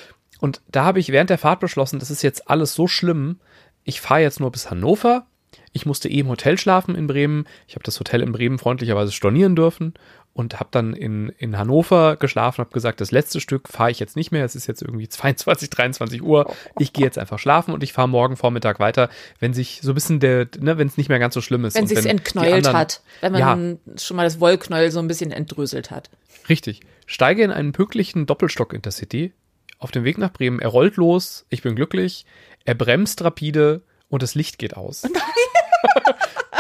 Und 0.41 0.63
da 0.69 0.85
habe 0.85 1.01
ich 1.01 1.11
während 1.11 1.31
der 1.31 1.39
Fahrt 1.39 1.61
beschlossen, 1.61 1.99
das 1.99 2.11
ist 2.11 2.23
jetzt 2.23 2.49
alles 2.49 2.75
so 2.75 2.87
schlimm, 2.87 3.39
ich 3.85 4.01
fahre 4.01 4.23
jetzt 4.23 4.41
nur 4.41 4.51
bis 4.51 4.71
Hannover. 4.71 5.27
Ich 5.73 5.87
musste 5.87 6.09
eh 6.09 6.21
im 6.21 6.29
Hotel 6.29 6.57
schlafen 6.57 6.95
in 6.95 7.07
Bremen. 7.07 7.47
Ich 7.69 7.75
habe 7.75 7.85
das 7.85 7.99
Hotel 8.01 8.23
in 8.23 8.33
Bremen 8.33 8.59
freundlicherweise 8.59 9.13
stornieren 9.13 9.55
dürfen 9.57 9.95
und 10.35 10.59
habe 10.61 10.69
dann 10.73 10.95
in, 10.95 11.29
in 11.39 11.57
Hannover 11.57 12.17
geschlafen, 12.17 12.59
habe 12.59 12.73
gesagt, 12.73 13.01
das 13.01 13.13
letzte 13.13 13.41
Stück 13.41 13.69
fahre 13.69 13.91
ich 13.93 14.01
jetzt 14.01 14.17
nicht 14.17 14.33
mehr, 14.33 14.45
es 14.45 14.55
ist 14.57 14.67
jetzt 14.67 14.83
irgendwie 14.83 15.09
22, 15.09 15.71
23 15.71 16.23
Uhr, 16.23 16.53
ich 16.79 16.93
gehe 16.93 17.05
jetzt 17.07 17.19
einfach 17.19 17.39
schlafen 17.39 17.73
und 17.73 17.83
ich 17.83 17.93
fahre 17.93 18.09
morgen 18.09 18.37
Vormittag 18.37 18.81
weiter, 18.81 19.09
wenn 19.39 19.55
sich 19.55 19.79
so 19.83 19.93
ein 19.93 19.95
bisschen 19.95 20.21
der, 20.21 20.49
ne, 20.59 20.77
wenn 20.77 20.89
es 20.89 20.97
nicht 20.97 21.09
mehr 21.09 21.19
ganz 21.21 21.35
so 21.35 21.41
schlimm 21.41 21.65
ist. 21.65 21.75
Wenn 21.77 21.83
und 21.83 21.89
sich's 21.89 22.03
die 22.03 22.09
entknäult 22.09 22.53
anderen- 22.53 22.77
hat, 22.77 23.01
wenn 23.21 23.33
man 23.33 23.41
Ja. 23.41 23.97
schon 23.99 24.17
mal 24.17 24.25
das 24.25 24.41
Wollknäuel 24.41 24.91
so 24.91 24.99
ein 24.99 25.07
bisschen 25.09 25.31
entdröselt 25.31 25.91
hat. 25.91 26.11
Richtig. 26.49 26.81
Steige 27.07 27.43
in 27.45 27.51
einen 27.53 27.73
pünktlichen 27.73 28.27
Doppelstock 28.27 28.73
Intercity 28.73 29.33
auf 29.79 29.91
dem 29.93 30.05
Weg 30.05 30.19
nach 30.19 30.33
Bremen. 30.33 30.59
Er 30.59 30.69
rollt 30.69 30.97
los, 30.97 31.47
ich 31.49 31.63
bin 31.63 31.77
glücklich, 31.77 32.27
er 32.65 32.75
bremst 32.75 33.23
rapide 33.23 33.83
und 34.09 34.23
das 34.23 34.35
Licht 34.35 34.59
geht 34.59 34.77
aus. 34.77 35.03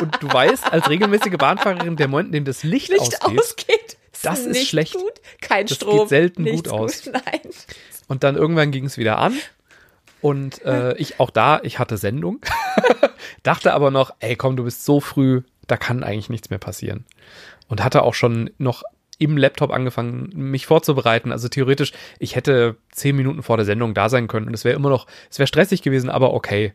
und 0.04 0.22
du 0.22 0.32
weißt, 0.32 0.72
als 0.72 0.88
regelmäßige 0.88 1.36
Bahnfahrerin, 1.36 1.96
der 1.96 2.08
Moment, 2.08 2.28
in 2.28 2.32
dem 2.32 2.44
das 2.44 2.62
Licht, 2.62 2.88
Licht 2.88 3.22
ausgeht, 3.22 3.38
ausgeht. 3.38 3.96
das 4.22 4.40
ist 4.40 4.48
nicht 4.52 4.68
schlecht. 4.68 4.94
Gut. 4.94 5.20
Kein 5.40 5.66
Das 5.66 5.76
Strom. 5.76 6.00
geht 6.00 6.08
selten 6.08 6.44
gut 6.44 6.68
aus. 6.68 7.06
Nein. 7.12 7.40
Und 8.08 8.22
dann 8.22 8.36
irgendwann 8.36 8.70
ging 8.70 8.84
es 8.84 8.98
wieder 8.98 9.18
an. 9.18 9.34
Und 10.20 10.62
äh, 10.64 10.94
ich 10.96 11.20
auch 11.20 11.30
da, 11.30 11.60
ich 11.62 11.78
hatte 11.78 11.96
Sendung. 11.98 12.40
Dachte 13.42 13.74
aber 13.74 13.90
noch, 13.90 14.14
ey 14.20 14.36
komm, 14.36 14.56
du 14.56 14.64
bist 14.64 14.84
so 14.84 15.00
früh, 15.00 15.42
da 15.66 15.76
kann 15.76 16.02
eigentlich 16.02 16.30
nichts 16.30 16.48
mehr 16.50 16.58
passieren. 16.58 17.04
Und 17.68 17.82
hatte 17.84 18.02
auch 18.02 18.14
schon 18.14 18.50
noch 18.58 18.82
im 19.18 19.36
Laptop 19.36 19.70
angefangen, 19.70 20.30
mich 20.34 20.66
vorzubereiten. 20.66 21.30
Also 21.30 21.48
theoretisch, 21.48 21.92
ich 22.18 22.36
hätte 22.36 22.76
zehn 22.90 23.16
Minuten 23.16 23.42
vor 23.42 23.56
der 23.56 23.66
Sendung 23.66 23.94
da 23.94 24.08
sein 24.08 24.26
können 24.28 24.48
und 24.48 24.54
es 24.54 24.64
wäre 24.64 24.76
immer 24.76 24.90
noch, 24.90 25.06
es 25.30 25.38
wäre 25.38 25.46
stressig 25.46 25.82
gewesen, 25.82 26.10
aber 26.10 26.34
okay. 26.34 26.72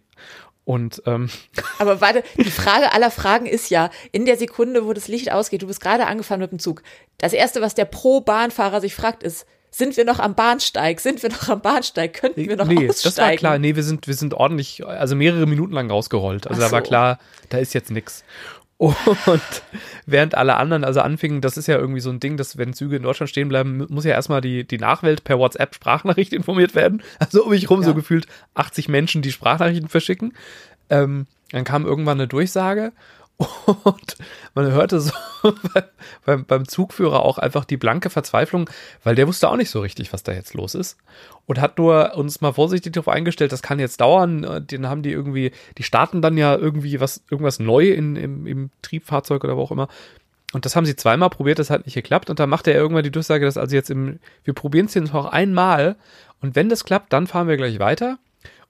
Und 0.70 1.02
ähm, 1.08 1.32
Aber 1.80 2.00
warte, 2.02 2.22
die 2.38 2.52
Frage 2.52 2.94
aller 2.94 3.10
Fragen 3.10 3.48
ist 3.48 3.72
ja, 3.72 3.90
in 4.12 4.26
der 4.26 4.38
Sekunde, 4.38 4.86
wo 4.86 4.94
das 4.94 5.08
Licht 5.08 5.32
ausgeht, 5.32 5.64
du 5.64 5.66
bist 5.66 5.82
gerade 5.82 6.06
angefahren 6.06 6.40
mit 6.40 6.52
dem 6.52 6.60
Zug. 6.60 6.84
Das 7.18 7.34
erste, 7.34 7.60
was 7.60 7.74
der 7.74 7.86
Pro-Bahnfahrer 7.86 8.80
sich 8.80 8.94
fragt, 8.94 9.24
ist, 9.24 9.48
sind 9.72 9.98
wir 9.98 10.06
noch 10.06 10.20
am 10.20 10.36
Bahnsteig? 10.36 11.00
Sind 11.00 11.24
wir 11.24 11.32
noch 11.32 11.50
am 11.50 11.62
Bahnsteig? 11.62 12.14
Könnten 12.14 12.48
wir 12.48 12.56
noch 12.56 12.68
nee, 12.68 12.88
aussteigen? 12.88 13.16
das 13.16 13.18
war 13.18 13.32
klar. 13.32 13.58
Nee, 13.58 13.76
wir 13.76 13.82
sind, 13.82 14.06
wir 14.06 14.14
sind 14.14 14.36
ordentlich, 14.36 14.86
also 14.86 15.16
mehrere 15.16 15.48
Minuten 15.48 15.74
lang 15.74 15.90
rausgerollt. 15.90 16.46
Also 16.46 16.62
Ach 16.62 16.68
da 16.68 16.72
war 16.72 16.82
so. 16.82 16.88
klar, 16.88 17.20
da 17.50 17.58
ist 17.58 17.74
jetzt 17.74 17.90
nix. 17.90 18.24
Und 18.79 19.41
während 20.05 20.36
alle 20.36 20.55
anderen 20.55 20.86
also 20.86 21.01
anfingen, 21.01 21.41
das 21.41 21.57
ist 21.57 21.67
ja 21.67 21.77
irgendwie 21.77 22.00
so 22.00 22.09
ein 22.09 22.21
Ding, 22.21 22.38
dass 22.38 22.57
wenn 22.57 22.74
Züge 22.74 22.95
in 22.95 23.03
Deutschland 23.03 23.29
stehen 23.29 23.50
bleiben, 23.50 23.86
muss 23.89 24.05
ja 24.05 24.12
erstmal 24.12 24.39
die, 24.39 24.63
die 24.63 24.77
Nachwelt 24.77 25.25
per 25.25 25.38
WhatsApp 25.38 25.75
Sprachnachricht 25.75 26.31
informiert 26.33 26.75
werden. 26.75 27.03
Also 27.19 27.43
um 27.43 27.50
mich 27.51 27.69
rum 27.69 27.83
so 27.83 27.89
Ja. 27.89 27.95
gefühlt 27.95 28.25
80 28.55 28.88
Menschen, 28.88 29.21
die 29.21 29.31
Sprachnachrichten 29.33 29.89
verschicken. 29.89 30.33
Ähm, 30.89 31.27
dann 31.51 31.65
kam 31.65 31.86
irgendwann 31.86 32.19
eine 32.19 32.27
Durchsage 32.27 32.93
Und 33.65 34.17
man 34.53 34.72
hörte 34.72 35.00
so 35.00 35.13
beim, 36.25 36.46
beim 36.46 36.67
Zugführer 36.67 37.22
auch 37.24 37.38
einfach 37.38 37.63
die 37.63 37.77
blanke 37.77 38.10
Verzweiflung, 38.10 38.69
weil 39.03 39.15
der 39.15 39.27
wusste 39.27 39.48
auch 39.50 39.55
nicht 39.55 39.69
so 39.69 39.79
richtig, 39.79 40.12
was 40.12 40.24
da 40.24 40.34
jetzt 40.34 40.53
los 40.53 40.75
ist. 40.75 40.98
Und 41.46 41.62
hat 41.62 41.77
nur 41.77 42.15
uns 42.15 42.41
mal 42.41 42.51
vorsichtig 42.51 42.93
darauf 42.93 43.08
eingestellt, 43.08 43.53
das 43.53 43.62
kann 43.62 43.79
jetzt 43.79 44.01
dauern. 44.01 44.67
Den 44.67 44.89
haben 44.89 45.03
die 45.03 45.12
irgendwie, 45.12 45.51
die 45.77 45.84
starten 45.84 46.22
dann 46.22 46.38
ja 46.38 46.55
irgendwie 46.55 47.00
was, 47.00 47.24
irgendwas 47.31 47.60
neu 47.60 47.89
in, 47.89 48.17
im, 48.17 48.46
im 48.46 48.69
Triebfahrzeug 48.81 49.43
oder 49.46 49.55
wo 49.55 49.62
auch 49.62 49.72
immer. 49.72 49.88
Und 50.51 50.65
das 50.65 50.75
haben 50.75 50.86
sie 50.86 50.96
zweimal 50.96 51.29
probiert, 51.29 51.60
das 51.60 51.69
hat 51.69 51.86
nicht 51.86 51.96
geklappt. 51.96 52.29
Und 52.29 52.39
dann 52.39 52.50
machte 52.50 52.72
er 52.72 52.81
irgendwann 52.81 53.03
die 53.03 53.12
Durchsage, 53.12 53.46
dass 53.46 53.55
also 53.55 53.74
jetzt 53.74 53.89
im, 53.89 54.19
wir 54.43 54.53
probieren 54.53 54.88
es 54.88 54.96
jetzt 54.96 55.13
noch 55.13 55.27
einmal. 55.27 55.96
Und 56.41 56.55
wenn 56.55 56.67
das 56.67 56.84
klappt, 56.84 57.13
dann 57.13 57.27
fahren 57.27 57.48
wir 57.48 57.55
gleich 57.55 57.79
weiter. 57.79 58.17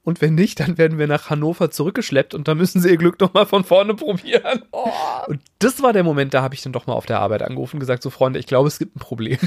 Und 0.10 0.22
wenn 0.22 0.34
nicht, 0.34 0.60
dann 0.60 0.80
werden 0.80 0.98
wir 0.98 1.06
nach 1.06 1.30
Hannover 1.30 1.70
zurückgeschleppt 1.70 2.34
und 2.34 2.48
da 2.48 2.56
müssen 2.56 2.82
sie 2.82 2.90
ihr 2.90 2.98
Glück 2.98 3.20
nochmal 3.20 3.46
von 3.46 3.64
vorne 3.64 3.94
probieren. 3.94 4.64
Oh. 4.72 4.90
Und 5.28 5.40
das 5.60 5.84
war 5.84 5.94
der 5.94 6.02
Moment, 6.02 6.34
da 6.34 6.42
habe 6.42 6.56
ich 6.56 6.64
dann 6.64 6.74
doch 6.74 6.88
mal 6.88 6.94
auf 6.94 7.06
der 7.06 7.20
Arbeit 7.20 7.44
angerufen 7.44 7.76
und 7.76 7.80
gesagt, 7.80 8.02
so 8.02 8.10
Freunde, 8.10 8.40
ich 8.40 8.48
glaube, 8.48 8.70
es 8.70 8.80
gibt 8.80 8.96
ein 8.96 9.00
Problem. 9.00 9.38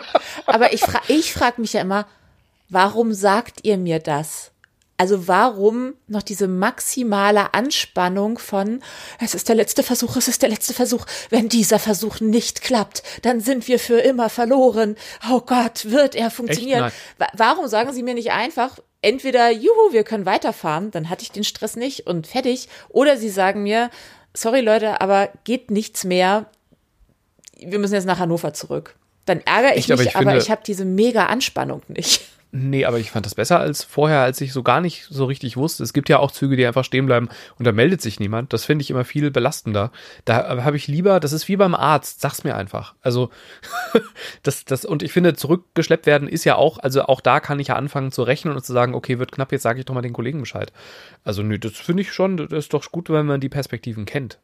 Aber 0.46 0.72
ich, 0.72 0.80
fra 0.80 1.00
ich 1.06 1.32
frage 1.32 1.60
mich 1.60 1.74
ja 1.74 1.82
immer, 1.82 2.08
warum 2.68 3.12
sagt 3.12 3.60
ihr 3.62 3.78
mir 3.78 4.00
das? 4.00 4.50
Also 4.96 5.28
warum 5.28 5.94
noch 6.08 6.24
diese 6.24 6.48
maximale 6.48 7.54
Anspannung 7.54 8.38
von, 8.38 8.82
es 9.20 9.36
ist 9.36 9.48
der 9.48 9.54
letzte 9.54 9.84
Versuch, 9.84 10.16
es 10.16 10.26
ist 10.26 10.42
der 10.42 10.48
letzte 10.48 10.74
Versuch. 10.74 11.06
Wenn 11.30 11.48
dieser 11.48 11.78
Versuch 11.78 12.18
nicht 12.18 12.62
klappt, 12.62 13.04
dann 13.22 13.40
sind 13.40 13.68
wir 13.68 13.78
für 13.78 14.00
immer 14.00 14.30
verloren. 14.30 14.96
Oh 15.30 15.42
Gott, 15.42 15.84
wird 15.84 16.16
er 16.16 16.32
funktionieren? 16.32 16.90
Warum 17.34 17.68
sagen 17.68 17.92
Sie 17.92 18.02
mir 18.02 18.14
nicht 18.14 18.32
einfach, 18.32 18.78
entweder, 19.02 19.50
juhu, 19.50 19.92
wir 19.92 20.04
können 20.04 20.26
weiterfahren, 20.26 20.90
dann 20.90 21.08
hatte 21.08 21.22
ich 21.22 21.32
den 21.32 21.44
Stress 21.44 21.76
nicht 21.76 22.06
und 22.06 22.26
fertig. 22.26 22.68
Oder 22.88 23.16
sie 23.16 23.28
sagen 23.28 23.62
mir, 23.62 23.90
sorry 24.34 24.60
Leute, 24.60 25.00
aber 25.00 25.30
geht 25.44 25.70
nichts 25.70 26.04
mehr. 26.04 26.46
Wir 27.56 27.78
müssen 27.78 27.94
jetzt 27.94 28.06
nach 28.06 28.18
Hannover 28.18 28.52
zurück. 28.54 28.96
Dann 29.24 29.40
ärgere 29.40 29.72
ich 29.72 29.78
Echt, 29.78 29.88
mich, 29.90 30.00
aber 30.00 30.02
ich, 30.04 30.16
aber 30.16 30.36
ich 30.36 30.50
habe 30.50 30.62
diese 30.66 30.84
mega 30.84 31.26
Anspannung 31.26 31.82
nicht. 31.88 32.22
Nee, 32.50 32.86
aber 32.86 32.98
ich 32.98 33.10
fand 33.10 33.26
das 33.26 33.34
besser 33.34 33.60
als 33.60 33.84
vorher, 33.84 34.20
als 34.20 34.40
ich 34.40 34.54
so 34.54 34.62
gar 34.62 34.80
nicht 34.80 35.06
so 35.10 35.26
richtig 35.26 35.58
wusste. 35.58 35.82
Es 35.82 35.92
gibt 35.92 36.08
ja 36.08 36.18
auch 36.18 36.30
Züge, 36.30 36.56
die 36.56 36.66
einfach 36.66 36.84
stehen 36.84 37.04
bleiben 37.04 37.28
und 37.58 37.66
da 37.66 37.72
meldet 37.72 38.00
sich 38.00 38.20
niemand. 38.20 38.54
Das 38.54 38.64
finde 38.64 38.82
ich 38.82 38.90
immer 38.90 39.04
viel 39.04 39.30
belastender. 39.30 39.92
Da 40.24 40.64
habe 40.64 40.78
ich 40.78 40.88
lieber, 40.88 41.20
das 41.20 41.32
ist 41.32 41.46
wie 41.48 41.56
beim 41.56 41.74
Arzt, 41.74 42.22
sag's 42.22 42.44
mir 42.44 42.56
einfach. 42.56 42.94
Also, 43.02 43.28
das, 44.42 44.64
das, 44.64 44.86
und 44.86 45.02
ich 45.02 45.12
finde, 45.12 45.34
zurückgeschleppt 45.34 46.06
werden 46.06 46.26
ist 46.26 46.44
ja 46.44 46.56
auch, 46.56 46.78
also 46.78 47.02
auch 47.02 47.20
da 47.20 47.40
kann 47.40 47.60
ich 47.60 47.68
ja 47.68 47.76
anfangen 47.76 48.12
zu 48.12 48.22
rechnen 48.22 48.54
und 48.54 48.64
zu 48.64 48.72
sagen, 48.72 48.94
okay, 48.94 49.18
wird 49.18 49.32
knapp, 49.32 49.52
jetzt 49.52 49.62
sage 49.62 49.80
ich 49.80 49.84
doch 49.84 49.94
mal 49.94 50.00
den 50.00 50.14
Kollegen 50.14 50.40
Bescheid. 50.40 50.72
Also, 51.24 51.42
nö, 51.42 51.58
das 51.58 51.72
finde 51.72 52.00
ich 52.00 52.12
schon, 52.14 52.38
das 52.38 52.50
ist 52.50 52.72
doch 52.72 52.90
gut, 52.90 53.10
wenn 53.10 53.26
man 53.26 53.42
die 53.42 53.50
Perspektiven 53.50 54.06
kennt. 54.06 54.38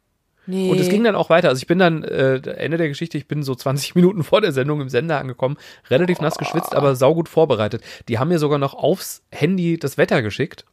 Nee. 0.47 0.71
Und 0.71 0.79
es 0.79 0.89
ging 0.89 1.05
dann 1.05 1.15
auch 1.15 1.31
weiter. 1.31 1.49
Also 1.49 1.61
ich 1.61 1.67
bin 1.67 1.79
dann, 1.79 2.05
äh, 2.05 2.37
Ende 2.37 2.77
der 2.77 2.89
Geschichte, 2.89 3.17
ich 3.19 3.27
bin 3.27 3.43
so 3.43 3.55
20 3.55 3.95
Minuten 3.95 4.23
vor 4.23 4.41
der 4.41 4.53
Sendung 4.53 4.81
im 4.81 4.89
Sender 4.89 5.19
angekommen, 5.19 5.57
relativ 5.91 6.19
oh. 6.21 6.23
nass 6.23 6.39
geschwitzt, 6.39 6.75
aber 6.75 6.97
saugut 6.97 7.29
vorbereitet. 7.29 7.83
Die 8.09 8.19
haben 8.19 8.29
mir 8.29 8.39
sogar 8.39 8.59
noch 8.59 8.75
aufs 8.75 9.23
Handy 9.31 9.79
das 9.79 9.99
Wetter 9.99 10.23
geschickt. 10.23 10.65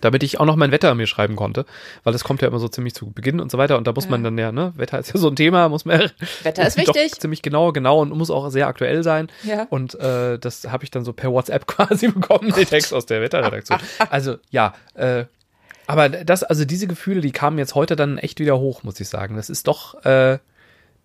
damit 0.00 0.22
ich 0.22 0.38
auch 0.38 0.44
noch 0.44 0.54
mein 0.54 0.70
Wetter 0.70 0.94
mir 0.94 1.08
schreiben 1.08 1.34
konnte, 1.34 1.66
weil 2.04 2.12
das 2.12 2.22
kommt 2.22 2.42
ja 2.42 2.48
immer 2.48 2.60
so 2.60 2.68
ziemlich 2.68 2.94
zu 2.94 3.10
Beginn 3.10 3.40
und 3.40 3.50
so 3.50 3.58
weiter 3.58 3.76
und 3.76 3.86
da 3.86 3.92
muss 3.92 4.04
ja. 4.04 4.10
man 4.10 4.22
dann 4.22 4.38
ja, 4.38 4.52
ne, 4.52 4.72
Wetter 4.76 4.98
ist 4.98 5.12
ja 5.12 5.18
so 5.18 5.28
ein 5.28 5.34
Thema, 5.34 5.68
muss 5.68 5.84
man 5.84 6.10
Wetter 6.42 6.66
ist 6.66 6.76
wichtig, 6.76 7.18
ziemlich 7.20 7.42
genau, 7.42 7.72
genau 7.72 8.00
und 8.00 8.10
muss 8.10 8.30
auch 8.30 8.48
sehr 8.50 8.68
aktuell 8.68 9.02
sein 9.02 9.28
ja. 9.42 9.66
und 9.70 9.98
äh, 9.98 10.38
das 10.38 10.68
habe 10.68 10.84
ich 10.84 10.90
dann 10.90 11.04
so 11.04 11.12
per 11.12 11.32
WhatsApp 11.32 11.66
quasi 11.66 12.08
bekommen, 12.08 12.52
den 12.52 12.66
Text 12.66 12.94
aus 12.94 13.06
der 13.06 13.20
Wetterredaktion. 13.20 13.78
Also 14.10 14.36
ja, 14.50 14.74
äh, 14.94 15.24
aber 15.88 16.10
das, 16.10 16.44
also 16.44 16.66
diese 16.66 16.86
Gefühle, 16.86 17.22
die 17.22 17.32
kamen 17.32 17.58
jetzt 17.58 17.74
heute 17.74 17.96
dann 17.96 18.18
echt 18.18 18.40
wieder 18.40 18.60
hoch, 18.60 18.82
muss 18.82 19.00
ich 19.00 19.08
sagen. 19.08 19.36
Das 19.36 19.48
ist 19.48 19.66
doch, 19.66 20.04
äh, 20.04 20.38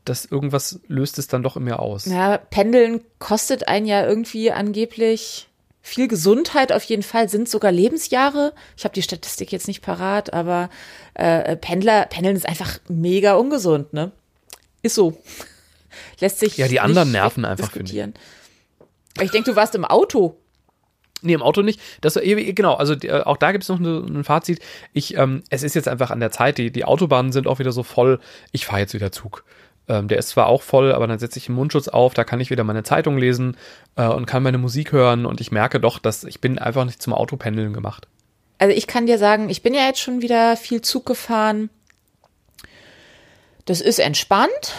das 0.03 0.25
irgendwas 0.25 0.81
löst 0.87 1.17
es 1.19 1.27
dann 1.27 1.41
doch 1.41 1.55
in 1.55 1.63
mir 1.63 1.79
aus. 1.79 2.05
Ja, 2.05 2.37
Pendeln 2.37 2.99
kostet 3.17 3.69
einen 3.69 3.85
ja 3.85 4.05
irgendwie 4.05 4.51
angeblich 4.51 5.47
viel 5.81 6.09
Gesundheit 6.09 6.73
auf 6.73 6.83
jeden 6.83 7.01
Fall, 7.01 7.29
sind 7.29 7.47
sogar 7.47 7.71
Lebensjahre. 7.71 8.53
Ich 8.75 8.83
habe 8.83 8.93
die 8.93 9.01
Statistik 9.01 9.53
jetzt 9.53 9.69
nicht 9.69 9.81
parat, 9.81 10.33
aber 10.33 10.69
äh, 11.13 11.55
Pendler, 11.55 12.05
Pendeln 12.07 12.35
ist 12.35 12.45
einfach 12.45 12.79
mega 12.89 13.35
ungesund, 13.35 13.93
ne? 13.93 14.11
Ist 14.81 14.95
so. 14.95 15.17
Lässt 16.19 16.39
sich. 16.39 16.57
Ja, 16.57 16.67
die 16.67 16.81
anderen 16.81 17.13
nerven 17.13 17.45
einfach, 17.45 17.71
finde 17.71 17.89
ich. 17.89 19.23
Ich 19.23 19.31
denke, 19.31 19.51
du 19.51 19.55
warst 19.55 19.75
im 19.75 19.85
Auto. 19.85 20.37
Nee, 21.23 21.33
im 21.33 21.41
Auto 21.41 21.61
nicht. 21.61 21.79
Das 22.01 22.19
genau, 22.21 22.75
also 22.75 22.93
äh, 22.93 23.21
auch 23.21 23.37
da 23.37 23.51
gibt 23.51 23.63
es 23.63 23.69
noch 23.69 23.79
ein 23.79 24.23
Fazit. 24.23 24.59
Ich, 24.93 25.17
ähm, 25.17 25.43
es 25.49 25.63
ist 25.63 25.73
jetzt 25.73 25.87
einfach 25.87 26.11
an 26.11 26.19
der 26.19 26.31
Zeit, 26.31 26.57
die, 26.57 26.71
die 26.71 26.85
Autobahnen 26.85 27.31
sind 27.31 27.47
auch 27.47 27.59
wieder 27.59 27.71
so 27.71 27.83
voll. 27.83 28.19
Ich 28.51 28.65
fahre 28.65 28.81
jetzt 28.81 28.93
wieder 28.93 29.11
Zug. 29.11 29.43
Ähm, 29.87 30.07
der 30.07 30.17
ist 30.17 30.29
zwar 30.29 30.47
auch 30.47 30.61
voll, 30.61 30.93
aber 30.93 31.07
dann 31.07 31.19
setze 31.19 31.39
ich 31.39 31.47
den 31.47 31.55
Mundschutz 31.55 31.89
auf, 31.89 32.13
da 32.13 32.23
kann 32.23 32.39
ich 32.39 32.49
wieder 32.49 32.63
meine 32.63 32.83
Zeitung 32.83 33.17
lesen 33.17 33.57
äh, 33.97 34.07
und 34.07 34.25
kann 34.25 34.43
meine 34.43 34.57
Musik 34.57 34.93
hören 34.93 35.25
und 35.25 35.41
ich 35.41 35.51
merke 35.51 35.79
doch, 35.79 35.99
dass 35.99 36.23
ich 36.23 36.39
bin 36.39 36.57
einfach 36.57 36.85
nicht 36.85 37.01
zum 37.01 37.13
Autopendeln 37.13 37.73
gemacht. 37.73 38.07
Also 38.59 38.73
ich 38.73 38.87
kann 38.87 39.07
dir 39.07 39.17
sagen, 39.17 39.49
ich 39.49 39.61
bin 39.61 39.73
ja 39.73 39.85
jetzt 39.85 39.99
schon 39.99 40.21
wieder 40.21 40.55
viel 40.55 40.81
Zug 40.81 41.05
gefahren. 41.05 41.69
Das 43.65 43.81
ist 43.81 43.99
entspannt. 43.99 44.73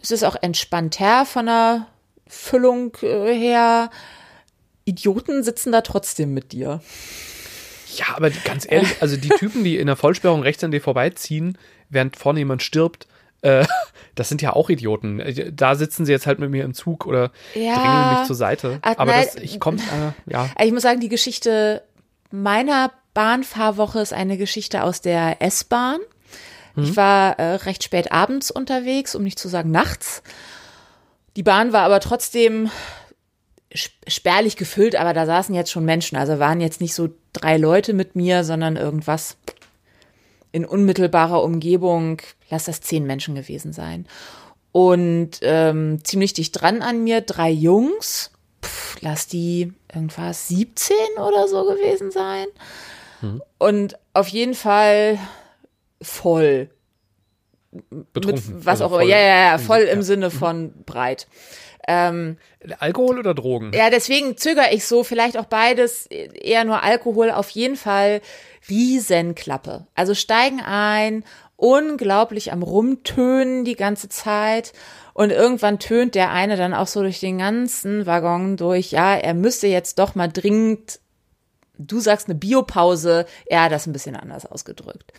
Es 0.00 0.10
ist 0.12 0.22
auch 0.22 0.36
entspannter 0.40 1.24
von 1.24 1.46
der 1.46 1.86
Füllung 2.28 2.96
äh, 3.02 3.34
her. 3.34 3.90
Idioten 4.84 5.42
sitzen 5.42 5.72
da 5.72 5.80
trotzdem 5.80 6.34
mit 6.34 6.52
dir. 6.52 6.80
Ja, 7.96 8.06
aber 8.16 8.30
ganz 8.30 8.66
ehrlich, 8.68 8.96
also 9.00 9.16
die 9.16 9.28
Typen, 9.28 9.64
die 9.64 9.76
in 9.78 9.86
der 9.86 9.96
Vollsperrung 9.96 10.42
rechts 10.42 10.64
an 10.64 10.70
dir 10.70 10.80
vorbeiziehen, 10.80 11.56
während 11.90 12.16
vorne 12.16 12.40
jemand 12.40 12.62
stirbt, 12.62 13.06
äh, 13.42 13.66
das 14.14 14.28
sind 14.28 14.42
ja 14.42 14.52
auch 14.54 14.70
Idioten. 14.70 15.22
Da 15.52 15.74
sitzen 15.74 16.06
sie 16.06 16.12
jetzt 16.12 16.26
halt 16.26 16.38
mit 16.38 16.50
mir 16.50 16.64
im 16.64 16.74
Zug 16.74 17.06
oder 17.06 17.30
ja, 17.54 17.74
drängen 17.74 18.18
mich 18.18 18.26
zur 18.26 18.36
Seite. 18.36 18.78
Ach, 18.82 18.96
aber 18.96 19.12
nein, 19.12 19.26
das, 19.32 19.42
ich 19.42 19.60
komme, 19.60 19.78
äh, 19.78 20.32
ja. 20.32 20.48
Ich 20.62 20.72
muss 20.72 20.82
sagen, 20.82 21.00
die 21.00 21.08
Geschichte 21.08 21.82
meiner 22.30 22.90
Bahnfahrwoche 23.12 24.00
ist 24.00 24.12
eine 24.12 24.36
Geschichte 24.38 24.82
aus 24.82 25.00
der 25.00 25.40
S-Bahn. 25.40 26.00
Mhm. 26.74 26.84
Ich 26.84 26.96
war 26.96 27.38
äh, 27.38 27.54
recht 27.56 27.84
spät 27.84 28.12
abends 28.12 28.50
unterwegs, 28.50 29.14
um 29.14 29.22
nicht 29.22 29.38
zu 29.38 29.48
sagen 29.48 29.70
nachts. 29.70 30.22
Die 31.36 31.42
Bahn 31.42 31.72
war 31.72 31.82
aber 31.82 32.00
trotzdem 32.00 32.70
spärlich 33.74 34.56
gefüllt, 34.56 34.96
aber 34.96 35.12
da 35.12 35.26
saßen 35.26 35.54
jetzt 35.54 35.70
schon 35.70 35.84
Menschen. 35.84 36.16
Also 36.16 36.38
waren 36.38 36.60
jetzt 36.60 36.80
nicht 36.80 36.94
so 36.94 37.08
drei 37.32 37.56
Leute 37.56 37.92
mit 37.92 38.14
mir, 38.14 38.44
sondern 38.44 38.76
irgendwas 38.76 39.36
in 40.52 40.64
unmittelbarer 40.64 41.42
Umgebung, 41.42 42.22
lass 42.48 42.64
das 42.64 42.80
zehn 42.80 43.04
Menschen 43.04 43.34
gewesen 43.34 43.72
sein. 43.72 44.06
Und 44.70 45.38
ähm, 45.42 46.04
ziemlich 46.04 46.32
dicht 46.32 46.60
dran 46.60 46.82
an 46.82 47.02
mir 47.02 47.20
drei 47.20 47.50
Jungs, 47.50 48.30
pff, 48.62 49.00
lass 49.00 49.26
die 49.26 49.72
irgendwas 49.92 50.48
17 50.48 50.96
oder 51.16 51.48
so 51.48 51.64
gewesen 51.64 52.12
sein. 52.12 52.46
Mhm. 53.20 53.42
Und 53.58 53.98
auf 54.12 54.28
jeden 54.28 54.54
Fall 54.54 55.18
voll. 56.00 56.70
Betrunken. 58.12 58.56
Mit 58.56 58.66
was 58.66 58.80
also 58.80 58.96
auch 58.96 59.00
immer. 59.00 59.08
Ja, 59.08 59.18
ja, 59.18 59.50
ja, 59.50 59.58
voll 59.58 59.80
im 59.80 60.02
Sinne 60.02 60.30
von 60.30 60.72
breit. 60.84 61.26
Ähm, 61.86 62.38
Alkohol 62.78 63.18
oder 63.18 63.34
Drogen? 63.34 63.72
Ja, 63.74 63.90
deswegen 63.90 64.36
zögere 64.36 64.72
ich 64.72 64.86
so, 64.86 65.04
vielleicht 65.04 65.36
auch 65.36 65.44
beides, 65.44 66.06
eher 66.06 66.64
nur 66.64 66.82
Alkohol, 66.82 67.30
auf 67.30 67.50
jeden 67.50 67.76
Fall 67.76 68.20
Riesenklappe. 68.68 69.86
Also 69.94 70.14
steigen 70.14 70.60
ein, 70.60 71.24
unglaublich 71.56 72.52
am 72.52 72.62
Rumtönen 72.62 73.64
die 73.64 73.76
ganze 73.76 74.08
Zeit. 74.08 74.72
Und 75.12 75.30
irgendwann 75.30 75.78
tönt 75.78 76.14
der 76.14 76.30
eine 76.30 76.56
dann 76.56 76.74
auch 76.74 76.88
so 76.88 77.02
durch 77.02 77.20
den 77.20 77.38
ganzen 77.38 78.06
Waggon 78.06 78.56
durch, 78.56 78.90
ja, 78.90 79.14
er 79.14 79.34
müsste 79.34 79.68
jetzt 79.68 79.98
doch 79.98 80.14
mal 80.14 80.28
dringend, 80.28 80.98
du 81.78 82.00
sagst 82.00 82.28
eine 82.28 82.34
Biopause, 82.34 83.26
er 83.46 83.64
hat 83.64 83.72
das 83.72 83.86
ein 83.86 83.92
bisschen 83.92 84.16
anders 84.16 84.44
ausgedrückt. 84.46 85.12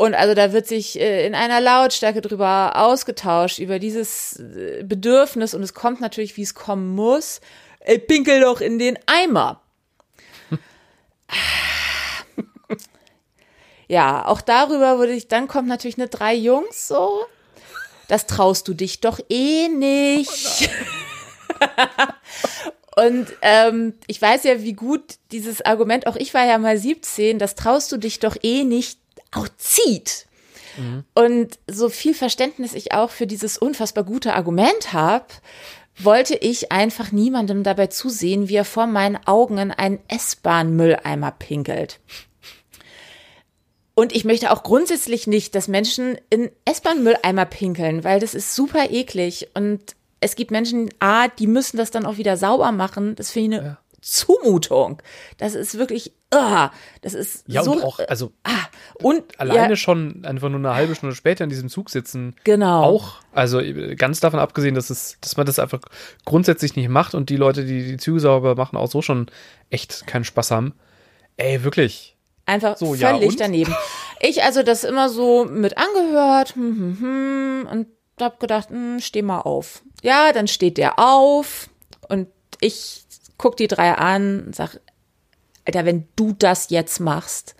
Und 0.00 0.14
also 0.14 0.32
da 0.32 0.54
wird 0.54 0.66
sich 0.66 0.98
äh, 0.98 1.26
in 1.26 1.34
einer 1.34 1.60
Lautstärke 1.60 2.22
drüber 2.22 2.72
ausgetauscht, 2.74 3.58
über 3.58 3.78
dieses 3.78 4.40
äh, 4.40 4.82
Bedürfnis. 4.82 5.52
Und 5.52 5.62
es 5.62 5.74
kommt 5.74 6.00
natürlich, 6.00 6.38
wie 6.38 6.42
es 6.42 6.54
kommen 6.54 6.94
muss. 6.94 7.42
Ey, 7.80 7.98
pinkel 7.98 8.40
doch 8.40 8.62
in 8.62 8.78
den 8.78 8.98
Eimer. 9.04 9.60
ja, 13.88 14.26
auch 14.26 14.40
darüber 14.40 14.98
würde 14.98 15.12
ich, 15.12 15.28
dann 15.28 15.48
kommt 15.48 15.68
natürlich 15.68 15.98
eine 15.98 16.08
drei 16.08 16.32
Jungs 16.32 16.88
so. 16.88 17.26
Das 18.08 18.24
traust 18.24 18.68
du 18.68 18.72
dich 18.72 19.00
doch 19.00 19.20
eh 19.28 19.68
nicht. 19.68 20.70
Oh 22.96 22.96
Und 23.04 23.28
ähm, 23.42 23.92
ich 24.06 24.20
weiß 24.20 24.44
ja, 24.44 24.62
wie 24.62 24.72
gut 24.72 25.02
dieses 25.30 25.60
Argument, 25.60 26.06
auch 26.06 26.16
ich 26.16 26.32
war 26.32 26.46
ja 26.46 26.56
mal 26.56 26.78
17, 26.78 27.38
das 27.38 27.54
traust 27.54 27.92
du 27.92 27.98
dich 27.98 28.18
doch 28.18 28.36
eh 28.42 28.64
nicht 28.64 28.99
auch 29.32 29.48
zieht. 29.56 30.26
Mhm. 30.76 31.04
Und 31.14 31.58
so 31.66 31.88
viel 31.88 32.14
Verständnis 32.14 32.74
ich 32.74 32.92
auch 32.92 33.10
für 33.10 33.26
dieses 33.26 33.58
unfassbar 33.58 34.04
gute 34.04 34.34
Argument 34.34 34.92
habe, 34.92 35.26
wollte 35.98 36.34
ich 36.34 36.72
einfach 36.72 37.12
niemandem 37.12 37.62
dabei 37.62 37.88
zusehen, 37.88 38.48
wie 38.48 38.56
er 38.56 38.64
vor 38.64 38.86
meinen 38.86 39.18
Augen 39.26 39.58
in 39.58 39.70
einen 39.70 39.98
S-Bahn-Mülleimer 40.08 41.32
pinkelt. 41.32 42.00
Und 43.94 44.14
ich 44.14 44.24
möchte 44.24 44.50
auch 44.50 44.62
grundsätzlich 44.62 45.26
nicht, 45.26 45.54
dass 45.54 45.68
Menschen 45.68 46.16
in 46.30 46.50
S-Bahn-Mülleimer 46.64 47.44
pinkeln, 47.44 48.02
weil 48.02 48.18
das 48.18 48.34
ist 48.34 48.54
super 48.54 48.90
eklig. 48.90 49.48
Und 49.52 49.94
es 50.20 50.36
gibt 50.36 50.50
Menschen, 50.50 50.88
A, 51.00 51.28
die 51.28 51.46
müssen 51.46 51.76
das 51.76 51.90
dann 51.90 52.06
auch 52.06 52.16
wieder 52.16 52.36
sauber 52.36 52.72
machen. 52.72 53.14
Das 53.16 53.30
finde 53.30 53.56
ich 53.56 53.62
eine 53.62 53.68
Ja. 53.70 53.78
Zumutung. 54.00 55.02
Das 55.38 55.54
ist 55.54 55.76
wirklich, 55.78 56.12
ah, 56.30 56.70
das 57.02 57.14
ist 57.14 57.44
Ja, 57.46 57.62
so. 57.62 57.72
und 57.72 57.82
auch, 57.84 57.98
also 58.08 58.32
ah, 58.44 58.50
und 58.94 59.38
alleine 59.38 59.70
ja, 59.70 59.76
schon 59.76 60.24
einfach 60.24 60.48
nur 60.48 60.58
eine 60.58 60.74
halbe 60.74 60.94
Stunde 60.94 61.14
später 61.14 61.44
in 61.44 61.50
diesem 61.50 61.68
Zug 61.68 61.90
sitzen. 61.90 62.34
Genau. 62.44 62.82
Auch, 62.82 63.14
also 63.32 63.60
äh, 63.60 63.94
ganz 63.96 64.20
davon 64.20 64.40
abgesehen, 64.40 64.74
dass 64.74 64.90
es, 64.90 65.18
dass 65.20 65.36
man 65.36 65.46
das 65.46 65.58
einfach 65.58 65.80
grundsätzlich 66.24 66.76
nicht 66.76 66.88
macht 66.88 67.14
und 67.14 67.30
die 67.30 67.36
Leute, 67.36 67.64
die 67.64 67.84
die 67.86 67.96
Züge 67.96 68.20
sauber 68.20 68.54
machen, 68.54 68.76
auch 68.76 68.90
so 68.90 69.02
schon 69.02 69.26
echt 69.70 70.06
keinen 70.06 70.24
Spaß 70.24 70.50
haben. 70.50 70.74
Ey, 71.36 71.62
wirklich. 71.64 72.16
Einfach 72.46 72.76
So, 72.76 72.94
ja, 72.94 73.10
völlig 73.10 73.30
und? 73.30 73.40
daneben. 73.40 73.74
Ich 74.20 74.42
also 74.42 74.62
das 74.62 74.84
immer 74.84 75.08
so 75.08 75.44
mit 75.44 75.76
angehört 75.78 76.54
hm, 76.54 76.76
hm, 76.76 76.98
hm, 77.00 77.68
und 77.70 77.86
hab 78.20 78.40
gedacht, 78.40 78.70
hm, 78.70 78.98
steh 79.00 79.22
mal 79.22 79.40
auf. 79.40 79.82
Ja, 80.02 80.32
dann 80.32 80.48
steht 80.48 80.76
der 80.76 80.98
auf 80.98 81.68
und 82.08 82.28
ich 82.60 83.04
guck 83.40 83.56
die 83.56 83.68
drei 83.68 83.94
an 83.94 84.44
und 84.46 84.54
sag, 84.54 84.78
Alter, 85.64 85.86
wenn 85.86 86.06
du 86.14 86.34
das 86.38 86.68
jetzt 86.68 87.00
machst, 87.00 87.54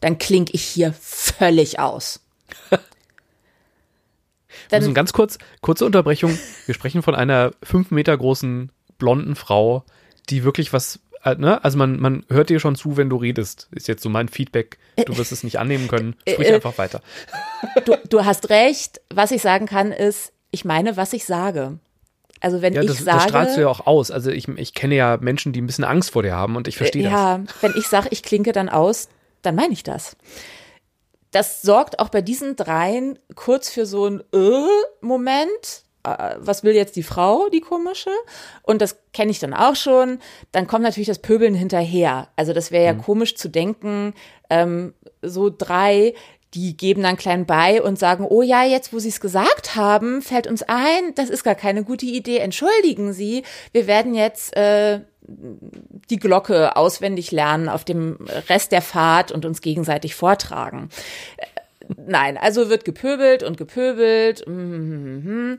dann 0.00 0.18
kling 0.18 0.46
ich 0.52 0.62
hier 0.62 0.94
völlig 0.98 1.78
aus. 1.78 2.20
Also 4.70 4.92
ganz 4.92 5.12
kurz, 5.12 5.38
kurze 5.60 5.84
Unterbrechung. 5.84 6.38
Wir 6.66 6.74
sprechen 6.74 7.02
von 7.02 7.14
einer 7.14 7.52
fünf 7.62 7.90
Meter 7.90 8.16
großen 8.16 8.72
blonden 8.98 9.36
Frau, 9.36 9.84
die 10.30 10.42
wirklich 10.42 10.72
was, 10.72 11.00
äh, 11.22 11.34
ne? 11.34 11.62
Also 11.62 11.76
man, 11.76 12.00
man 12.00 12.24
hört 12.28 12.50
dir 12.50 12.60
schon 12.60 12.74
zu, 12.74 12.96
wenn 12.96 13.10
du 13.10 13.16
redest. 13.16 13.68
Ist 13.72 13.88
jetzt 13.88 14.02
so 14.02 14.08
mein 14.08 14.28
Feedback. 14.28 14.78
Du 15.04 15.16
wirst 15.16 15.32
es 15.32 15.44
nicht 15.44 15.58
annehmen 15.58 15.86
können. 15.86 16.16
Sprich 16.28 16.48
äh, 16.48 16.54
einfach 16.54 16.78
weiter. 16.78 17.02
du, 17.84 17.96
du 18.08 18.24
hast 18.24 18.48
recht. 18.48 19.00
Was 19.12 19.32
ich 19.32 19.42
sagen 19.42 19.66
kann, 19.66 19.92
ist, 19.92 20.32
ich 20.50 20.64
meine, 20.64 20.96
was 20.96 21.12
ich 21.12 21.24
sage. 21.24 21.78
Also 22.44 22.60
wenn 22.60 22.74
Ja, 22.74 22.82
ich 22.82 22.88
das, 22.88 22.98
sage, 22.98 23.16
das 23.16 23.22
strahlst 23.24 23.56
du 23.56 23.62
ja 23.62 23.68
auch 23.68 23.86
aus. 23.86 24.10
Also 24.10 24.30
ich, 24.30 24.46
ich 24.48 24.74
kenne 24.74 24.94
ja 24.94 25.16
Menschen, 25.18 25.54
die 25.54 25.62
ein 25.62 25.66
bisschen 25.66 25.84
Angst 25.84 26.10
vor 26.10 26.22
dir 26.22 26.34
haben 26.34 26.56
und 26.56 26.68
ich 26.68 26.76
verstehe 26.76 27.02
das. 27.04 27.12
ja, 27.12 27.40
wenn 27.62 27.72
ich 27.74 27.88
sage, 27.88 28.08
ich 28.10 28.22
klinke 28.22 28.52
dann 28.52 28.68
aus, 28.68 29.08
dann 29.40 29.54
meine 29.54 29.72
ich 29.72 29.82
das. 29.82 30.14
Das 31.30 31.62
sorgt 31.62 31.98
auch 32.00 32.10
bei 32.10 32.20
diesen 32.20 32.54
dreien 32.54 33.18
kurz 33.34 33.70
für 33.70 33.86
so 33.86 34.04
einen 34.04 34.22
äh-Moment. 34.32 35.84
Äh, 36.06 36.34
was 36.38 36.62
will 36.64 36.74
jetzt 36.74 36.96
die 36.96 37.02
Frau, 37.02 37.48
die 37.48 37.60
komische? 37.60 38.10
Und 38.62 38.82
das 38.82 38.98
kenne 39.12 39.30
ich 39.30 39.38
dann 39.38 39.54
auch 39.54 39.74
schon. 39.74 40.18
Dann 40.52 40.66
kommt 40.66 40.82
natürlich 40.84 41.08
das 41.08 41.20
Pöbeln 41.20 41.54
hinterher. 41.54 42.28
Also 42.36 42.52
das 42.52 42.70
wäre 42.70 42.84
ja 42.84 42.92
Mhm. 42.92 43.02
komisch 43.02 43.36
zu 43.36 43.48
denken, 43.48 44.12
ähm, 44.50 44.92
so 45.22 45.50
drei, 45.50 46.14
die 46.54 46.76
geben 46.76 47.02
dann 47.02 47.16
klein 47.16 47.46
bei 47.46 47.82
und 47.82 47.98
sagen, 47.98 48.26
oh 48.28 48.42
ja, 48.42 48.64
jetzt 48.64 48.92
wo 48.92 48.98
Sie 48.98 49.08
es 49.08 49.20
gesagt 49.20 49.74
haben, 49.74 50.22
fällt 50.22 50.46
uns 50.46 50.62
ein, 50.62 51.14
das 51.14 51.30
ist 51.30 51.44
gar 51.44 51.54
keine 51.54 51.84
gute 51.84 52.06
Idee, 52.06 52.38
entschuldigen 52.38 53.12
Sie, 53.12 53.42
wir 53.72 53.86
werden 53.86 54.14
jetzt 54.14 54.56
äh, 54.56 55.00
die 56.10 56.18
Glocke 56.18 56.76
auswendig 56.76 57.32
lernen 57.32 57.68
auf 57.68 57.84
dem 57.84 58.18
Rest 58.48 58.72
der 58.72 58.82
Fahrt 58.82 59.32
und 59.32 59.44
uns 59.44 59.60
gegenseitig 59.60 60.14
vortragen. 60.14 60.90
Äh, 61.36 61.46
Nein, 61.96 62.38
also 62.38 62.70
wird 62.70 62.84
gepöbelt 62.84 63.42
und 63.42 63.58
gepöbelt. 63.58 64.46
mhm. 64.46 65.58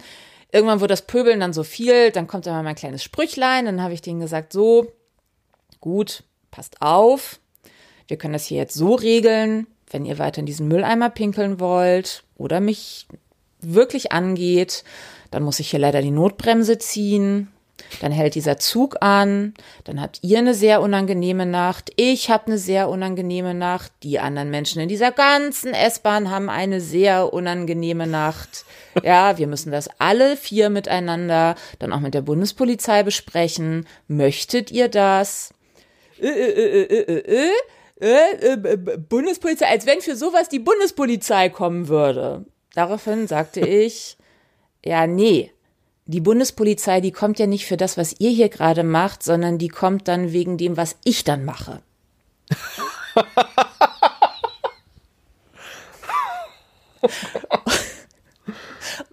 Irgendwann 0.52 0.80
wurde 0.80 0.94
das 0.94 1.02
Pöbeln 1.02 1.42
dann 1.42 1.52
so 1.52 1.64
viel, 1.64 2.12
dann 2.12 2.28
kommt 2.28 2.48
immer 2.48 2.64
mein 2.64 2.76
kleines 2.76 3.04
Sprüchlein, 3.04 3.66
dann 3.66 3.82
habe 3.82 3.94
ich 3.94 4.02
denen 4.02 4.22
gesagt, 4.22 4.54
so, 4.54 4.94
gut, 5.82 6.24
passt 6.50 6.82
auf, 6.82 7.40
wir 8.08 8.18
können 8.18 8.34
das 8.34 8.46
hier 8.46 8.60
jetzt 8.60 8.74
so 8.74 8.94
regeln, 8.96 9.68
wenn 9.90 10.06
ihr 10.06 10.20
weiter 10.20 10.40
in 10.40 10.46
diesen 10.46 10.68
Mülleimer 10.68 11.10
pinkeln 11.10 11.60
wollt 11.60 12.24
oder 12.38 12.60
mich 12.60 13.08
wirklich 13.62 14.12
angeht, 14.12 14.84
dann 15.32 15.44
muss 15.44 15.60
ich 15.60 15.72
hier 15.72 15.80
leider 15.80 16.02
die 16.02 16.12
Notbremse 16.12 16.78
ziehen. 16.78 17.50
Dann 18.00 18.12
hält 18.12 18.36
dieser 18.36 18.58
Zug 18.58 18.98
an, 19.02 19.54
dann 19.84 20.02
habt 20.02 20.20
ihr 20.22 20.40
eine 20.40 20.54
sehr 20.54 20.82
unangenehme 20.82 21.46
Nacht, 21.46 21.92
ich 21.98 22.30
habe 22.30 22.48
eine 22.48 22.58
sehr 22.58 22.90
unangenehme 22.90 23.54
Nacht, 23.54 23.92
die 24.02 24.18
anderen 24.18 24.50
Menschen 24.50 24.82
in 24.82 24.88
dieser 24.88 25.12
ganzen 25.12 25.74
S-Bahn 25.74 26.32
haben 26.32 26.50
eine 26.50 26.80
sehr 26.80 27.34
unangenehme 27.34 28.08
Nacht. 28.08 28.66
Ja, 29.04 29.38
wir 29.38 29.48
müssen 29.48 29.72
das 29.72 29.90
alle 30.00 30.38
vier 30.38 30.70
miteinander 30.70 31.56
dann 31.80 31.92
auch 31.92 32.00
mit 32.00 32.14
der 32.14 32.22
Bundespolizei 32.22 33.04
besprechen. 33.04 33.86
Möchtet 34.08 34.72
ihr 34.72 34.88
das? 34.88 35.54
Äh, 36.22 36.28
äh, 36.28 36.82
äh, 36.82 37.50
äh, 38.00 38.54
äh, 38.54 38.98
Bundespolizei, 38.98 39.68
als 39.68 39.86
wenn 39.86 40.02
für 40.02 40.16
sowas 40.16 40.50
die 40.50 40.60
Bundespolizei 40.60 41.50
kommen 41.50 41.88
würde. 41.88 42.46
Daraufhin 42.74 43.28
sagte 43.28 43.60
ich, 43.68 44.18
ja, 44.84 45.08
nee. 45.08 45.52
Die 46.08 46.22
Bundespolizei, 46.22 47.02
die 47.02 47.12
kommt 47.12 47.40
ja 47.40 47.48
nicht 47.48 47.66
für 47.66 47.78
das, 47.78 47.98
was 47.98 48.20
ihr 48.20 48.30
hier 48.30 48.50
gerade 48.50 48.84
macht, 48.84 49.24
sondern 49.24 49.58
die 49.58 49.70
kommt 49.70 50.08
dann 50.08 50.32
wegen 50.34 50.60
dem, 50.60 50.78
was 50.78 50.98
ich 51.04 51.24
dann 51.24 51.46
mache. 51.46 51.82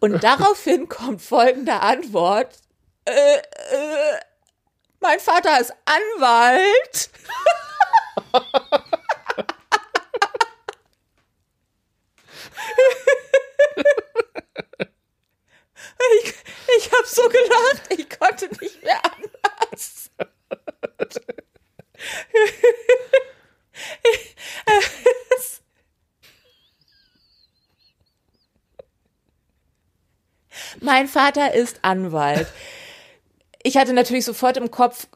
Und 0.01 0.23
daraufhin 0.23 0.89
kommt 0.89 1.23
folgende 1.23 1.81
Antwort. 1.81 2.59
Äh, 3.05 3.13
äh, 3.13 4.19
mein 5.01 5.19
Vater 5.21 5.61
ist 5.61 5.73
Anwalt. 5.85 7.11
Ich, 16.25 16.35
ich 16.79 16.93
habe 16.93 17.02
so 17.15 17.23
gelacht, 17.29 17.83
ich 17.91 18.09
konnte 18.19 18.49
nicht 18.61 18.83
mehr 18.83 19.01
anders. 19.05 20.11
Mein 30.81 31.07
Vater 31.07 31.55
ist 31.55 31.79
Anwalt. 31.83 32.49
Ich 33.63 33.77
hatte 33.77 33.93
natürlich 33.93 34.25
sofort 34.25 34.57
im 34.57 34.71
Kopf, 34.71 35.07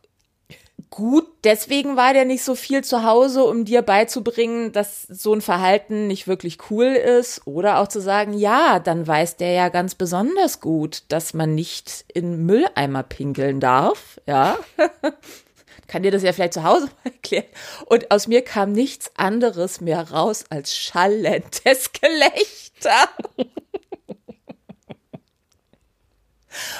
gut, 0.96 1.26
deswegen 1.44 1.96
war 1.96 2.14
der 2.14 2.24
nicht 2.24 2.42
so 2.42 2.54
viel 2.54 2.82
zu 2.82 3.02
Hause, 3.02 3.44
um 3.44 3.66
dir 3.66 3.82
beizubringen, 3.82 4.72
dass 4.72 5.02
so 5.02 5.34
ein 5.34 5.42
Verhalten 5.42 6.06
nicht 6.06 6.26
wirklich 6.26 6.70
cool 6.70 6.86
ist. 6.86 7.46
Oder 7.46 7.80
auch 7.80 7.88
zu 7.88 8.00
sagen, 8.00 8.32
ja, 8.32 8.78
dann 8.78 9.06
weiß 9.06 9.36
der 9.36 9.52
ja 9.52 9.68
ganz 9.68 9.94
besonders 9.94 10.62
gut, 10.62 11.02
dass 11.08 11.34
man 11.34 11.54
nicht 11.54 12.06
in 12.14 12.46
Mülleimer 12.46 13.02
pinkeln 13.02 13.60
darf. 13.60 14.18
Ja. 14.26 14.56
Kann 15.86 16.02
dir 16.02 16.10
das 16.10 16.22
ja 16.22 16.32
vielleicht 16.32 16.54
zu 16.54 16.64
Hause 16.64 16.86
mal 16.86 17.12
erklären. 17.12 17.44
Und 17.84 18.10
aus 18.10 18.26
mir 18.26 18.42
kam 18.42 18.72
nichts 18.72 19.12
anderes 19.16 19.82
mehr 19.82 20.10
raus 20.10 20.46
als 20.48 20.74
schallendes 20.74 21.92
Gelächter. 21.92 23.10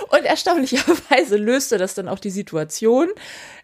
Und 0.09 0.25
erstaunlicherweise 0.25 1.37
löste 1.37 1.79
das 1.79 1.95
dann 1.95 2.09
auch 2.09 2.19
die 2.19 2.31
Situation. 2.31 3.09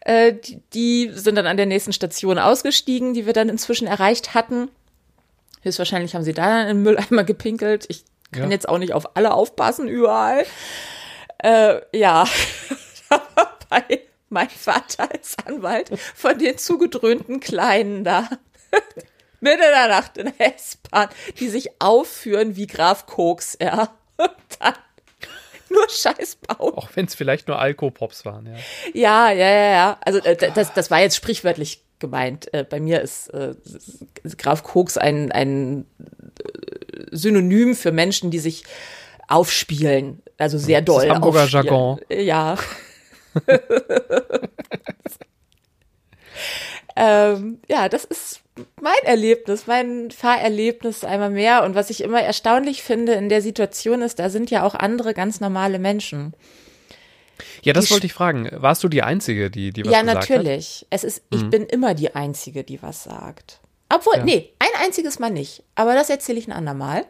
Äh, 0.00 0.32
die, 0.34 0.60
die 0.72 1.10
sind 1.12 1.36
dann 1.36 1.46
an 1.46 1.56
der 1.56 1.66
nächsten 1.66 1.92
Station 1.92 2.38
ausgestiegen, 2.38 3.14
die 3.14 3.26
wir 3.26 3.32
dann 3.32 3.48
inzwischen 3.48 3.86
erreicht 3.86 4.34
hatten. 4.34 4.70
Höchstwahrscheinlich 5.62 6.14
haben 6.14 6.24
sie 6.24 6.32
da 6.34 6.46
dann 6.46 6.68
in 6.68 6.76
den 6.78 6.82
Mülleimer 6.82 7.24
gepinkelt. 7.24 7.86
Ich 7.88 8.04
kann 8.32 8.44
Ja. 8.44 8.50
jetzt 8.50 8.68
auch 8.68 8.78
nicht 8.78 8.92
auf 8.94 9.16
alle 9.16 9.32
aufpassen 9.34 9.88
überall. 9.88 10.44
Äh, 11.38 11.80
ja, 11.96 12.26
dabei 13.08 14.00
mein 14.28 14.48
Vater 14.50 15.10
als 15.12 15.36
Anwalt 15.44 15.90
von 16.14 16.38
den 16.38 16.56
zugedröhnten 16.58 17.40
Kleinen 17.40 18.02
da. 18.04 18.28
Mitten 19.40 19.62
in 19.62 19.70
der 19.70 19.88
Nacht 19.88 20.16
in 20.18 20.32
der 20.38 20.54
S-Bahn, 20.56 21.08
die 21.40 21.48
sich 21.48 21.70
aufführen 21.80 22.56
wie 22.56 22.66
Graf 22.66 23.06
Koks, 23.06 23.58
ja. 23.60 23.92
Und 24.16 24.30
dann 24.60 24.74
nur 26.04 26.14
Scheißbau. 26.14 26.76
Auch 26.76 26.88
wenn 26.94 27.06
es 27.06 27.14
vielleicht 27.14 27.48
nur 27.48 27.58
Alkopops 27.58 28.24
waren, 28.24 28.46
ja. 28.46 28.54
Ja, 28.94 29.32
ja, 29.32 29.50
ja, 29.50 29.70
ja. 29.72 29.98
Also 30.00 30.18
äh, 30.20 30.36
das, 30.54 30.72
das 30.72 30.90
war 30.90 31.00
jetzt 31.00 31.16
sprichwörtlich 31.16 31.82
gemeint. 31.98 32.52
Äh, 32.52 32.64
bei 32.64 32.80
mir 32.80 33.00
ist 33.00 33.28
äh, 33.28 33.54
Graf 34.36 34.62
Koks 34.62 34.98
ein, 34.98 35.32
ein 35.32 35.86
äh, 35.98 37.06
Synonym 37.10 37.74
für 37.74 37.92
Menschen, 37.92 38.30
die 38.30 38.38
sich 38.38 38.64
aufspielen. 39.28 40.22
Also 40.38 40.58
sehr 40.58 40.82
Das 40.82 40.96
doll. 40.96 41.08
Hamburger 41.08 41.44
aufspielen. 41.44 41.64
Jargon. 41.66 42.00
Ja. 42.10 42.56
ähm, 46.96 47.60
ja, 47.68 47.88
das 47.88 48.04
ist 48.04 48.41
mein 48.80 49.02
Erlebnis, 49.04 49.66
mein 49.66 50.10
Fahrerlebnis 50.10 51.04
einmal 51.04 51.30
mehr. 51.30 51.64
Und 51.64 51.74
was 51.74 51.90
ich 51.90 52.02
immer 52.02 52.20
erstaunlich 52.20 52.82
finde 52.82 53.12
in 53.12 53.28
der 53.28 53.42
Situation 53.42 54.02
ist, 54.02 54.18
da 54.18 54.28
sind 54.30 54.50
ja 54.50 54.62
auch 54.62 54.74
andere 54.74 55.14
ganz 55.14 55.40
normale 55.40 55.78
Menschen. 55.78 56.34
Ja, 57.62 57.72
das 57.72 57.86
Die 57.86 57.92
wollte 57.92 58.06
ich 58.06 58.12
fragen. 58.12 58.48
Warst 58.52 58.84
du 58.84 58.88
die 58.88 59.02
Einzige, 59.02 59.50
die, 59.50 59.72
die 59.72 59.84
was 59.84 59.92
ja, 59.92 60.00
gesagt 60.02 60.24
hat? 60.24 60.30
natürlich. 60.30 60.86
Es 60.90 61.04
ist, 61.04 61.22
ich 61.30 61.48
bin 61.48 61.64
immer 61.66 61.94
die 61.94 62.14
Einzige, 62.14 62.62
die 62.64 62.82
was 62.82 63.04
sagt. 63.04 63.60
Obwohl, 63.88 64.18
Ja. 64.18 64.24
nee, 64.24 64.52
ein 64.58 64.84
einziges 64.84 65.18
Mal 65.18 65.30
nicht. 65.30 65.62
Aber 65.74 65.94
das 65.94 66.10
erzähle 66.10 66.38
ich 66.38 66.46
ein 66.46 66.52
andermal. 66.52 67.04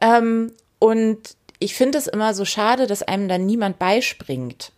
Ähm, 0.00 0.52
und 0.78 1.36
ich 1.58 1.74
finde 1.74 1.98
es 1.98 2.06
immer 2.06 2.34
so 2.34 2.44
schade, 2.44 2.86
dass 2.86 3.02
einem 3.02 3.28
dann 3.28 3.46
niemand 3.46 3.78
beispringt. 3.78 4.72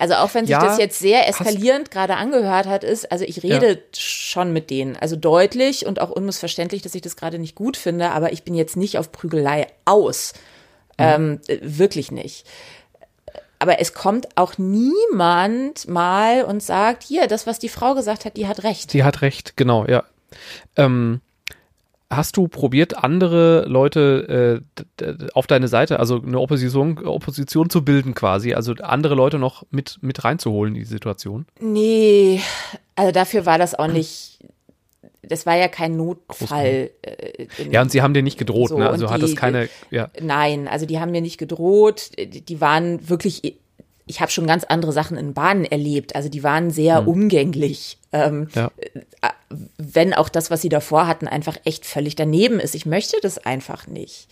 Also 0.00 0.14
auch 0.14 0.32
wenn 0.32 0.46
sich 0.46 0.52
Ja, 0.52 0.64
das 0.64 0.78
jetzt 0.78 0.98
sehr 0.98 1.28
eskalierend 1.28 1.90
gerade 1.90 2.16
angehört 2.16 2.64
hat, 2.64 2.84
ist, 2.84 3.12
also 3.12 3.26
ich 3.26 3.42
rede 3.42 3.82
schon 3.94 4.50
mit 4.50 4.70
denen. 4.70 4.96
Also 4.96 5.14
deutlich 5.14 5.84
und 5.84 6.00
auch 6.00 6.08
unmissverständlich, 6.08 6.80
dass 6.80 6.94
ich 6.94 7.02
das 7.02 7.16
gerade 7.16 7.38
nicht 7.38 7.54
gut 7.54 7.76
finde, 7.76 8.10
aber 8.12 8.32
ich 8.32 8.42
bin 8.42 8.54
jetzt 8.54 8.78
nicht 8.78 8.96
auf 8.96 9.12
Prügelei 9.12 9.66
aus. 9.84 10.32
Ähm, 10.96 11.40
äh, 11.48 11.58
wirklich 11.60 12.10
nicht. 12.10 12.46
Aber 13.58 13.78
es 13.78 13.92
kommt 13.92 14.38
auch 14.38 14.56
niemand 14.56 15.86
mal 15.86 16.44
und 16.44 16.62
sagt, 16.62 17.02
hier, 17.02 17.26
das, 17.26 17.46
was 17.46 17.58
die 17.58 17.68
Frau 17.68 17.94
gesagt 17.94 18.24
hat, 18.24 18.38
die 18.38 18.46
hat 18.46 18.62
recht. 18.62 18.90
Sie 18.90 19.04
hat 19.04 19.20
recht, 19.20 19.58
genau, 19.58 19.84
ja. 19.84 20.04
Ähm, 20.76 21.20
hast 22.12 22.36
du 22.36 22.48
probiert, 22.48 22.96
andere 23.02 23.66
Leute 23.68 24.62
äh, 25.00 25.14
auf 25.34 25.46
deine 25.46 25.68
Seite, 25.68 26.00
also 26.00 26.20
eine 26.20 26.40
Opposition, 26.40 26.98
Opposition 27.06 27.70
zu 27.70 27.84
bilden 27.84 28.14
quasi, 28.14 28.52
also 28.54 28.72
andere 28.82 29.14
Leute 29.14 29.38
noch 29.38 29.64
mit, 29.70 29.98
mit 30.00 30.24
reinzuholen 30.24 30.74
in 30.74 30.80
die 30.80 30.86
Situation? 30.86 31.46
Nee, 31.60 32.40
also 32.96 33.12
dafür 33.12 33.46
war 33.46 33.58
das 33.58 33.74
auch 33.78 33.86
nicht, 33.92 34.40
das 35.22 35.46
war 35.46 35.56
ja 35.56 35.68
kein 35.68 35.96
Notfall. 35.96 36.90
äh, 37.02 37.46
in- 37.58 37.70
Ja, 37.72 37.82
und 37.82 37.92
sie 37.92 38.02
haben 38.02 38.14
dir 38.14 38.22
nicht 38.22 38.38
gedroht, 38.38 38.70
So, 38.70 38.78
ne? 38.78 38.90
Also 38.90 39.08
hat 39.10 39.18
die- 39.18 39.22
das 39.22 39.36
keine, 39.36 39.68
ja. 39.90 40.08
Nein, 40.20 40.66
also 40.66 40.86
die 40.86 40.98
haben 40.98 41.12
mir 41.12 41.20
nicht 41.20 41.38
gedroht, 41.38 42.10
die 42.18 42.60
waren 42.60 43.08
wirklich, 43.08 43.54
ich 44.10 44.20
habe 44.20 44.30
schon 44.30 44.46
ganz 44.46 44.64
andere 44.64 44.92
Sachen 44.92 45.16
in 45.16 45.32
Bahnen 45.34 45.64
erlebt, 45.64 46.14
also 46.16 46.28
die 46.28 46.42
waren 46.42 46.70
sehr 46.70 47.06
umgänglich. 47.08 47.96
Ähm, 48.12 48.48
Ja. 48.54 48.70
wenn 49.78 50.14
auch 50.14 50.28
das, 50.28 50.50
was 50.50 50.62
sie 50.62 50.68
davor 50.68 51.06
hatten, 51.06 51.26
einfach 51.28 51.56
echt 51.64 51.86
völlig 51.86 52.16
daneben 52.16 52.60
ist. 52.60 52.74
Ich 52.74 52.86
möchte 52.86 53.16
das 53.22 53.38
einfach 53.38 53.86
nicht. 53.86 54.28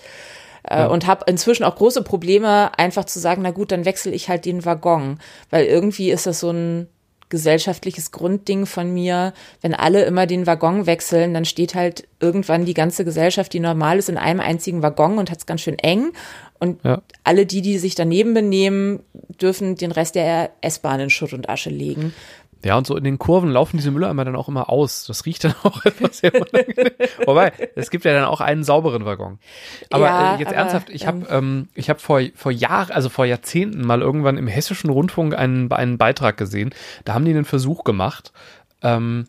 Äh, 0.64 0.86
Und 0.86 1.06
habe 1.06 1.24
inzwischen 1.28 1.64
auch 1.64 1.76
große 1.76 2.02
Probleme, 2.02 2.76
einfach 2.78 3.04
zu 3.04 3.18
sagen, 3.20 3.42
na 3.42 3.52
gut, 3.52 3.72
dann 3.72 3.84
wechsle 3.84 4.12
ich 4.12 4.28
halt 4.28 4.44
den 4.44 4.64
Waggon. 4.64 5.18
Weil 5.50 5.64
irgendwie 5.66 6.10
ist 6.10 6.26
das 6.26 6.40
so 6.40 6.50
ein 6.50 6.88
gesellschaftliches 7.28 8.10
Grundding 8.10 8.66
von 8.66 8.92
mir. 8.92 9.32
Wenn 9.60 9.74
alle 9.74 10.04
immer 10.04 10.26
den 10.26 10.46
Waggon 10.46 10.86
wechseln, 10.86 11.34
dann 11.34 11.44
steht 11.44 11.74
halt 11.74 12.08
irgendwann 12.20 12.64
die 12.64 12.74
ganze 12.74 13.04
Gesellschaft, 13.04 13.52
die 13.52 13.60
normal 13.60 13.98
ist, 13.98 14.08
in 14.08 14.16
einem 14.16 14.40
einzigen 14.40 14.82
Waggon 14.82 15.18
und 15.18 15.30
hat 15.30 15.38
es 15.38 15.46
ganz 15.46 15.60
schön 15.60 15.78
eng. 15.78 16.12
Und 16.58 16.82
Ja. 16.84 17.02
alle 17.24 17.46
die, 17.46 17.62
die 17.62 17.78
sich 17.78 17.94
daneben 17.94 18.34
benehmen, 18.34 19.00
dürfen 19.40 19.76
den 19.76 19.92
Rest 19.92 20.14
der 20.16 20.50
S-Bahn 20.60 21.00
in 21.00 21.10
Schutt 21.10 21.32
und 21.32 21.48
Asche 21.48 21.70
legen. 21.70 22.12
Ja, 22.64 22.76
und 22.76 22.86
so 22.86 22.96
in 22.96 23.04
den 23.04 23.18
Kurven 23.18 23.50
laufen 23.50 23.76
diese 23.76 23.90
Mülleimer 23.90 24.24
dann 24.24 24.34
auch 24.34 24.48
immer 24.48 24.68
aus. 24.68 25.06
Das 25.06 25.26
riecht 25.26 25.44
dann 25.44 25.54
auch 25.62 25.84
etwas 25.84 26.18
sehr 26.18 26.34
unangenehm. 26.34 26.92
Wobei, 27.24 27.52
es 27.76 27.90
gibt 27.90 28.04
ja 28.04 28.12
dann 28.12 28.24
auch 28.24 28.40
einen 28.40 28.64
sauberen 28.64 29.04
Waggon. 29.04 29.38
Aber 29.90 30.06
Ja, 30.06 30.34
äh, 30.34 30.38
jetzt 30.38 30.48
aber, 30.48 30.56
ernsthaft, 30.56 30.90
ich 30.90 31.06
habe 31.06 31.26
ähm, 31.30 31.68
ich 31.74 31.88
hab 31.88 32.00
vor, 32.00 32.20
vor 32.34 32.50
Jahren, 32.50 32.90
also 32.90 33.08
vor 33.08 33.26
Jahrzehnten 33.26 33.86
mal 33.86 34.00
irgendwann 34.00 34.38
im 34.38 34.48
hessischen 34.48 34.90
Rundfunk 34.90 35.34
einen, 35.34 35.70
einen 35.70 35.98
Beitrag 35.98 36.36
gesehen. 36.36 36.74
Da 37.04 37.14
haben 37.14 37.24
die 37.24 37.30
einen 37.30 37.44
Versuch 37.44 37.84
gemacht. 37.84 38.32
Ähm, 38.82 39.26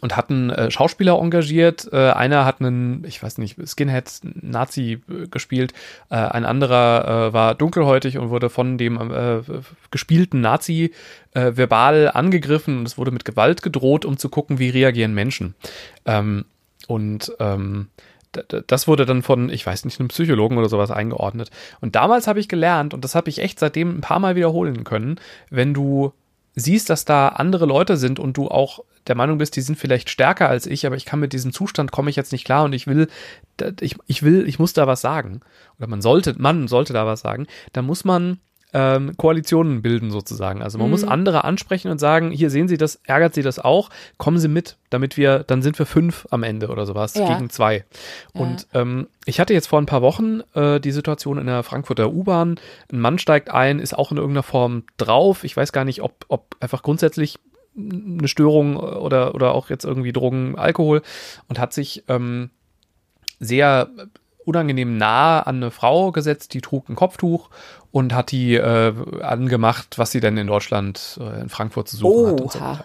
und 0.00 0.16
hatten 0.16 0.50
äh, 0.50 0.70
Schauspieler 0.70 1.18
engagiert. 1.18 1.88
Äh, 1.92 2.10
einer 2.10 2.44
hat 2.44 2.60
einen, 2.60 3.04
ich 3.04 3.22
weiß 3.22 3.38
nicht, 3.38 3.56
Skinhead 3.66 4.10
Nazi 4.22 5.00
äh, 5.08 5.26
gespielt. 5.28 5.72
Äh, 6.10 6.16
ein 6.16 6.44
anderer 6.44 7.28
äh, 7.28 7.32
war 7.32 7.54
dunkelhäutig 7.54 8.18
und 8.18 8.30
wurde 8.30 8.50
von 8.50 8.78
dem 8.78 9.10
äh, 9.10 9.40
gespielten 9.90 10.40
Nazi 10.40 10.92
verbal 11.34 12.10
angegriffen 12.12 12.78
und 12.78 12.88
es 12.88 12.98
wurde 12.98 13.10
mit 13.12 13.24
Gewalt 13.24 13.62
gedroht, 13.62 14.04
um 14.04 14.16
zu 14.16 14.28
gucken, 14.28 14.58
wie 14.58 14.70
reagieren 14.70 15.14
Menschen. 15.14 15.54
Ähm, 16.04 16.46
und 16.88 17.32
ähm, 17.38 17.88
das 18.66 18.88
wurde 18.88 19.06
dann 19.06 19.22
von, 19.22 19.50
ich 19.50 19.64
weiß 19.64 19.84
nicht, 19.84 20.00
einem 20.00 20.08
Psychologen 20.08 20.58
oder 20.58 20.68
sowas 20.68 20.90
eingeordnet. 20.90 21.50
Und 21.80 21.96
damals 21.96 22.26
habe 22.26 22.40
ich 22.40 22.48
gelernt, 22.48 22.94
und 22.94 23.04
das 23.04 23.14
habe 23.14 23.30
ich 23.30 23.38
echt 23.38 23.58
seitdem 23.58 23.98
ein 23.98 24.00
paar 24.00 24.18
Mal 24.18 24.36
wiederholen 24.36 24.84
können, 24.84 25.20
wenn 25.50 25.74
du 25.74 26.12
siehst, 26.54 26.90
dass 26.90 27.04
da 27.04 27.28
andere 27.28 27.66
Leute 27.66 27.96
sind 27.96 28.18
und 28.18 28.36
du 28.36 28.48
auch 28.48 28.80
der 29.08 29.16
Meinung 29.16 29.38
bist, 29.38 29.56
die 29.56 29.60
sind 29.60 29.78
vielleicht 29.78 30.10
stärker 30.10 30.48
als 30.48 30.66
ich, 30.66 30.86
aber 30.86 30.96
ich 30.96 31.04
kann 31.04 31.20
mit 31.20 31.32
diesem 31.32 31.52
Zustand 31.52 31.92
komme 31.92 32.10
ich 32.10 32.16
jetzt 32.16 32.32
nicht 32.32 32.44
klar 32.44 32.64
und 32.64 32.72
ich 32.72 32.86
will, 32.86 33.08
ich, 33.80 33.96
ich 34.06 34.22
will, 34.22 34.46
ich 34.46 34.58
muss 34.58 34.72
da 34.72 34.86
was 34.86 35.00
sagen. 35.00 35.40
Oder 35.78 35.88
man 35.88 36.02
sollte, 36.02 36.34
man 36.38 36.68
sollte 36.68 36.92
da 36.92 37.06
was 37.06 37.20
sagen, 37.20 37.46
dann 37.72 37.86
muss 37.86 38.04
man 38.04 38.38
ähm, 38.74 39.16
Koalitionen 39.16 39.80
bilden 39.80 40.10
sozusagen. 40.10 40.62
Also 40.62 40.78
man 40.78 40.90
muss 40.90 41.02
andere 41.04 41.44
ansprechen 41.44 41.90
und 41.90 41.98
sagen, 41.98 42.30
hier 42.30 42.50
sehen 42.50 42.68
Sie 42.68 42.76
das, 42.76 43.00
ärgert 43.04 43.34
Sie 43.34 43.42
das 43.42 43.58
auch, 43.58 43.88
kommen 44.18 44.38
Sie 44.38 44.48
mit, 44.48 44.76
damit 44.90 45.16
wir, 45.16 45.38
dann 45.40 45.62
sind 45.62 45.78
wir 45.78 45.86
fünf 45.86 46.26
am 46.30 46.42
Ende 46.42 46.68
oder 46.68 46.84
sowas 46.84 47.14
Ja. 47.14 47.26
gegen 47.34 47.48
zwei. 47.48 47.84
Und 48.34 48.66
ähm, 48.74 49.08
ich 49.24 49.40
hatte 49.40 49.54
jetzt 49.54 49.68
vor 49.68 49.80
ein 49.80 49.86
paar 49.86 50.02
Wochen 50.02 50.40
äh, 50.54 50.80
die 50.80 50.92
Situation 50.92 51.38
in 51.38 51.46
der 51.46 51.62
Frankfurter 51.62 52.12
U-Bahn, 52.12 52.60
ein 52.92 53.00
Mann 53.00 53.18
steigt 53.18 53.50
ein, 53.50 53.78
ist 53.78 53.96
auch 53.96 54.10
in 54.10 54.18
irgendeiner 54.18 54.42
Form 54.42 54.84
drauf. 54.98 55.44
Ich 55.44 55.56
weiß 55.56 55.72
gar 55.72 55.84
nicht, 55.86 56.02
ob, 56.02 56.26
ob 56.28 56.56
einfach 56.60 56.82
grundsätzlich 56.82 57.38
eine 57.78 58.28
Störung 58.28 58.76
oder, 58.76 59.34
oder 59.34 59.54
auch 59.54 59.70
jetzt 59.70 59.84
irgendwie 59.84 60.12
Drogen, 60.12 60.58
Alkohol 60.58 61.02
und 61.48 61.58
hat 61.58 61.72
sich 61.72 62.04
ähm, 62.08 62.50
sehr 63.40 63.88
unangenehm 64.44 64.96
nah 64.96 65.40
an 65.40 65.56
eine 65.56 65.70
Frau 65.70 66.10
gesetzt, 66.10 66.54
die 66.54 66.60
trug 66.60 66.88
ein 66.88 66.96
Kopftuch 66.96 67.50
und 67.92 68.14
hat 68.14 68.32
die 68.32 68.54
äh, 68.54 68.94
angemacht, 69.22 69.98
was 69.98 70.10
sie 70.10 70.20
denn 70.20 70.36
in 70.36 70.46
Deutschland, 70.46 71.18
äh, 71.20 71.40
in 71.42 71.48
Frankfurt 71.48 71.88
zu 71.88 71.96
suchen 71.96 72.32
hat. 72.32 72.40
Und 72.40 72.52
so 72.52 72.58
Oha. 72.58 72.70
weiter. 72.72 72.84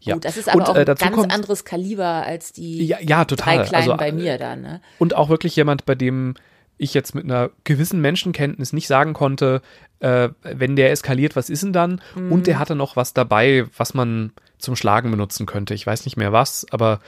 Ja. 0.00 0.14
Gut, 0.14 0.24
das 0.24 0.36
ist 0.36 0.48
aber 0.48 0.58
und, 0.58 0.68
auch 0.68 0.76
äh, 0.76 0.80
ein 0.80 0.86
ganz 0.86 1.14
kommt, 1.14 1.32
anderes 1.32 1.64
Kaliber 1.64 2.04
als 2.04 2.52
die 2.52 2.86
Ja, 2.86 2.98
ja, 3.00 3.24
total. 3.24 3.58
drei 3.58 3.64
Kleinen 3.64 3.90
Also, 3.90 3.96
bei 3.96 4.08
äh, 4.08 4.12
mir 4.12 4.38
da, 4.38 4.56
ne? 4.56 4.80
Und 4.98 5.14
auch 5.14 5.28
wirklich 5.28 5.56
jemand, 5.56 5.86
bei 5.86 5.94
dem 5.94 6.34
ich 6.82 6.94
jetzt 6.94 7.14
mit 7.14 7.24
einer 7.24 7.50
gewissen 7.64 8.00
Menschenkenntnis 8.00 8.72
nicht 8.72 8.86
sagen 8.86 9.12
konnte, 9.12 9.62
äh, 10.00 10.28
wenn 10.42 10.76
der 10.76 10.90
eskaliert, 10.90 11.36
was 11.36 11.48
ist 11.50 11.62
denn 11.62 11.72
dann? 11.72 12.00
Und 12.14 12.46
der 12.46 12.58
hatte 12.58 12.74
noch 12.74 12.96
was 12.96 13.14
dabei, 13.14 13.66
was 13.76 13.94
man 13.94 14.32
zum 14.58 14.76
Schlagen 14.76 15.10
benutzen 15.10 15.46
könnte. 15.46 15.74
Ich 15.74 15.86
weiß 15.86 16.04
nicht 16.04 16.16
mehr 16.16 16.32
was, 16.32 16.66
aber 16.70 17.00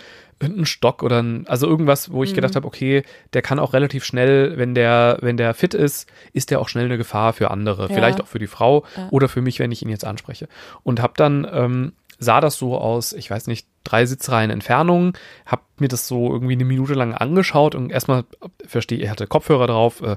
ein 0.42 0.66
Stock 0.66 1.02
oder 1.02 1.22
ein, 1.22 1.46
also 1.46 1.66
irgendwas, 1.68 2.10
wo 2.10 2.22
ich 2.24 2.34
gedacht 2.34 2.56
habe, 2.56 2.66
okay, 2.66 3.02
der 3.32 3.42
kann 3.42 3.58
auch 3.58 3.72
relativ 3.72 4.04
schnell, 4.04 4.58
wenn 4.58 4.74
der, 4.74 5.18
wenn 5.20 5.36
der 5.36 5.54
fit 5.54 5.72
ist, 5.74 6.08
ist 6.32 6.50
der 6.50 6.60
auch 6.60 6.68
schnell 6.68 6.86
eine 6.86 6.98
Gefahr 6.98 7.32
für 7.32 7.50
andere, 7.50 7.88
Ja. 7.88 7.94
vielleicht 7.94 8.20
auch 8.20 8.26
für 8.26 8.40
die 8.40 8.48
Frau 8.48 8.84
oder 9.10 9.28
für 9.28 9.40
mich, 9.40 9.58
wenn 9.60 9.70
ich 9.72 9.82
ihn 9.82 9.88
jetzt 9.88 10.04
anspreche. 10.04 10.48
Und 10.82 11.00
habe 11.00 11.14
dann 11.16 11.46
ähm, 11.50 11.92
sah 12.18 12.40
das 12.40 12.56
so 12.56 12.76
aus, 12.76 13.12
ich 13.12 13.30
weiß 13.30 13.46
nicht, 13.46 13.66
drei 13.84 14.06
Sitzreihen 14.06 14.50
Entfernung, 14.50 15.16
hab 15.46 15.64
mir 15.80 15.88
das 15.88 16.08
so 16.08 16.32
irgendwie 16.32 16.54
eine 16.54 16.64
Minute 16.64 16.94
lang 16.94 17.14
angeschaut 17.14 17.74
und 17.74 17.90
erstmal 17.90 18.24
verstehe, 18.66 19.00
er 19.00 19.10
hatte 19.10 19.26
Kopfhörer 19.26 19.66
drauf, 19.66 20.02
äh, 20.02 20.16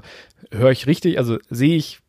höre 0.50 0.70
ich 0.70 0.86
richtig, 0.86 1.18
also 1.18 1.38
sehe 1.50 1.76
ich 1.76 2.00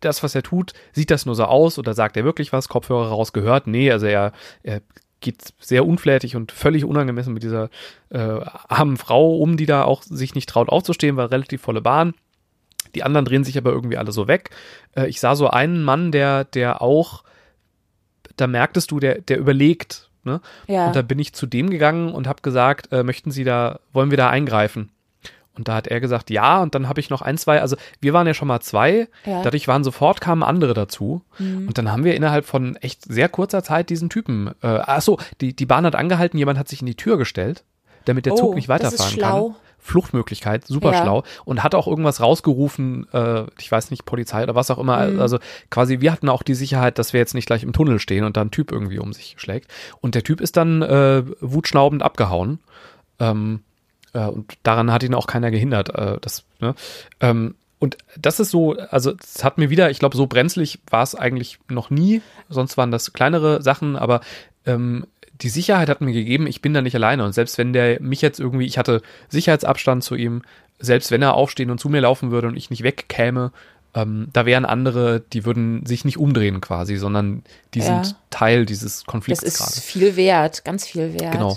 das, 0.00 0.22
was 0.22 0.34
er 0.34 0.42
tut, 0.42 0.72
sieht 0.92 1.10
das 1.10 1.26
nur 1.26 1.34
so 1.34 1.44
aus 1.44 1.78
oder 1.78 1.94
sagt 1.94 2.16
er 2.16 2.24
wirklich 2.24 2.52
was, 2.52 2.68
Kopfhörer 2.68 3.08
rausgehört? 3.08 3.66
Nee, 3.66 3.90
also 3.90 4.06
er, 4.06 4.32
er 4.62 4.82
geht 5.20 5.54
sehr 5.58 5.86
unflätig 5.86 6.36
und 6.36 6.52
völlig 6.52 6.84
unangemessen 6.84 7.32
mit 7.32 7.42
dieser 7.42 7.70
äh, 8.10 8.18
armen 8.18 8.96
Frau 8.96 9.36
um, 9.38 9.56
die 9.56 9.66
da 9.66 9.84
auch 9.84 10.02
sich 10.02 10.34
nicht 10.34 10.48
traut 10.48 10.68
aufzustehen, 10.68 11.16
war 11.16 11.30
relativ 11.30 11.62
volle 11.62 11.80
Bahn. 11.80 12.14
Die 12.94 13.02
anderen 13.02 13.24
drehen 13.24 13.42
sich 13.42 13.58
aber 13.58 13.72
irgendwie 13.72 13.96
alle 13.96 14.12
so 14.12 14.28
weg. 14.28 14.50
Äh, 14.94 15.08
ich 15.08 15.20
sah 15.20 15.34
so 15.34 15.48
einen 15.48 15.82
Mann, 15.82 16.12
der, 16.12 16.44
der 16.44 16.82
auch, 16.82 17.24
da 18.36 18.46
merktest 18.46 18.90
du, 18.90 19.00
der, 19.00 19.20
der 19.22 19.38
überlegt. 19.38 20.10
Ne? 20.24 20.40
Ja. 20.66 20.86
Und 20.88 20.96
da 20.96 21.02
bin 21.02 21.18
ich 21.18 21.32
zu 21.34 21.46
dem 21.46 21.70
gegangen 21.70 22.12
und 22.12 22.26
habe 22.26 22.42
gesagt, 22.42 22.92
äh, 22.92 23.02
möchten 23.02 23.30
Sie 23.30 23.44
da, 23.44 23.80
wollen 23.92 24.10
wir 24.10 24.16
da 24.18 24.30
eingreifen? 24.30 24.90
Und 25.56 25.68
da 25.68 25.76
hat 25.76 25.86
er 25.86 26.00
gesagt, 26.00 26.30
ja. 26.30 26.60
Und 26.62 26.74
dann 26.74 26.88
habe 26.88 26.98
ich 26.98 27.10
noch 27.10 27.22
ein, 27.22 27.38
zwei, 27.38 27.60
also 27.60 27.76
wir 28.00 28.12
waren 28.12 28.26
ja 28.26 28.34
schon 28.34 28.48
mal 28.48 28.58
zwei. 28.60 29.06
Ja. 29.24 29.38
Mhm. 29.38 29.42
Dadurch 29.44 29.68
waren 29.68 29.84
sofort 29.84 30.20
kamen 30.20 30.42
andere 30.42 30.74
dazu. 30.74 31.22
Und 31.38 31.78
dann 31.78 31.92
haben 31.92 32.02
wir 32.04 32.16
innerhalb 32.16 32.44
von 32.44 32.74
echt 32.76 33.04
sehr 33.04 33.28
kurzer 33.28 33.62
Zeit 33.62 33.88
diesen 33.88 34.10
Typen, 34.10 34.48
äh, 34.62 34.66
ach 34.66 35.00
so, 35.02 35.18
die, 35.40 35.54
die 35.54 35.66
Bahn 35.66 35.86
hat 35.86 35.94
angehalten, 35.94 36.38
jemand 36.38 36.58
hat 36.58 36.68
sich 36.68 36.80
in 36.80 36.86
die 36.86 36.96
Tür 36.96 37.18
gestellt, 37.18 37.62
damit 38.04 38.26
der 38.26 38.32
Oh, 38.32 38.36
Zug 38.36 38.54
nicht 38.56 38.68
das 38.68 38.94
ist 38.94 38.98
weiterfahren 38.98 39.12
schlau. 39.12 39.48
kann. 39.50 39.56
Fluchtmöglichkeit, 39.84 40.66
super 40.66 40.92
Ja. 40.92 41.02
schlau. 41.02 41.24
Und 41.44 41.62
hat 41.62 41.74
auch 41.74 41.86
irgendwas 41.86 42.20
rausgerufen, 42.20 43.06
äh, 43.12 43.44
ich 43.60 43.70
weiß 43.70 43.90
nicht, 43.90 44.06
Polizei 44.06 44.42
oder 44.42 44.54
was 44.54 44.70
auch 44.70 44.78
immer. 44.78 45.06
Mhm. 45.06 45.20
Also 45.20 45.38
quasi, 45.68 46.00
wir 46.00 46.10
hatten 46.10 46.30
auch 46.30 46.42
die 46.42 46.54
Sicherheit, 46.54 46.98
dass 46.98 47.12
wir 47.12 47.20
jetzt 47.20 47.34
nicht 47.34 47.44
gleich 47.44 47.62
im 47.62 47.74
Tunnel 47.74 47.98
stehen 47.98 48.24
und 48.24 48.38
da 48.38 48.40
ein 48.40 48.50
Typ 48.50 48.72
irgendwie 48.72 48.98
um 48.98 49.12
sich 49.12 49.34
schlägt. 49.36 49.70
Und 50.00 50.14
der 50.14 50.24
Typ 50.24 50.40
ist 50.40 50.56
dann 50.56 50.80
äh, 50.80 51.22
wutschnaubend 51.40 52.02
abgehauen. 52.02 52.60
Ähm, 53.20 53.60
äh, 54.14 54.24
und 54.26 54.54
daran 54.62 54.90
hat 54.90 55.02
ihn 55.02 55.12
auch 55.14 55.26
keiner 55.26 55.50
gehindert. 55.50 55.94
Äh, 55.94 56.16
das, 56.22 56.44
ne? 56.60 56.74
ähm, 57.20 57.54
und 57.78 57.98
das 58.18 58.40
ist 58.40 58.50
so, 58.50 58.74
also 58.88 59.12
es 59.22 59.44
hat 59.44 59.58
mir 59.58 59.68
wieder, 59.68 59.90
ich 59.90 59.98
glaube, 59.98 60.16
so 60.16 60.26
brenzlig 60.26 60.78
war 60.88 61.02
es 61.02 61.14
eigentlich 61.14 61.58
noch 61.68 61.90
nie. 61.90 62.22
Sonst 62.48 62.78
waren 62.78 62.90
das 62.90 63.12
kleinere 63.12 63.60
Sachen, 63.60 63.96
aber 63.96 64.22
ähm, 64.64 65.06
die 65.42 65.48
Sicherheit 65.48 65.88
hat 65.88 66.00
mir 66.00 66.12
gegeben, 66.12 66.46
ich 66.46 66.62
bin 66.62 66.74
da 66.74 66.80
nicht 66.82 66.94
alleine. 66.94 67.24
Und 67.24 67.32
selbst 67.32 67.58
wenn 67.58 67.72
der 67.72 68.00
mich 68.00 68.20
jetzt 68.22 68.38
irgendwie, 68.40 68.66
ich 68.66 68.78
hatte 68.78 69.02
Sicherheitsabstand 69.28 70.04
zu 70.04 70.14
ihm, 70.14 70.42
selbst 70.78 71.10
wenn 71.10 71.22
er 71.22 71.34
aufstehen 71.34 71.70
und 71.70 71.78
zu 71.78 71.88
mir 71.88 72.00
laufen 72.00 72.30
würde 72.30 72.48
und 72.48 72.56
ich 72.56 72.70
nicht 72.70 72.82
wegkäme, 72.82 73.52
ähm, 73.94 74.28
da 74.32 74.44
wären 74.46 74.64
andere, 74.64 75.20
die 75.32 75.44
würden 75.44 75.86
sich 75.86 76.04
nicht 76.04 76.18
umdrehen 76.18 76.60
quasi, 76.60 76.96
sondern 76.96 77.42
die 77.74 77.80
Ja. 77.80 78.02
sind 78.02 78.16
Teil 78.30 78.66
dieses 78.66 78.98
Das 78.98 79.06
Konflikts 79.06 79.42
ist 79.42 79.58
gerade. 79.58 79.80
viel 79.80 80.16
wert, 80.16 80.64
ganz 80.64 80.86
viel 80.86 81.14
wert. 81.14 81.32
Genau. 81.32 81.56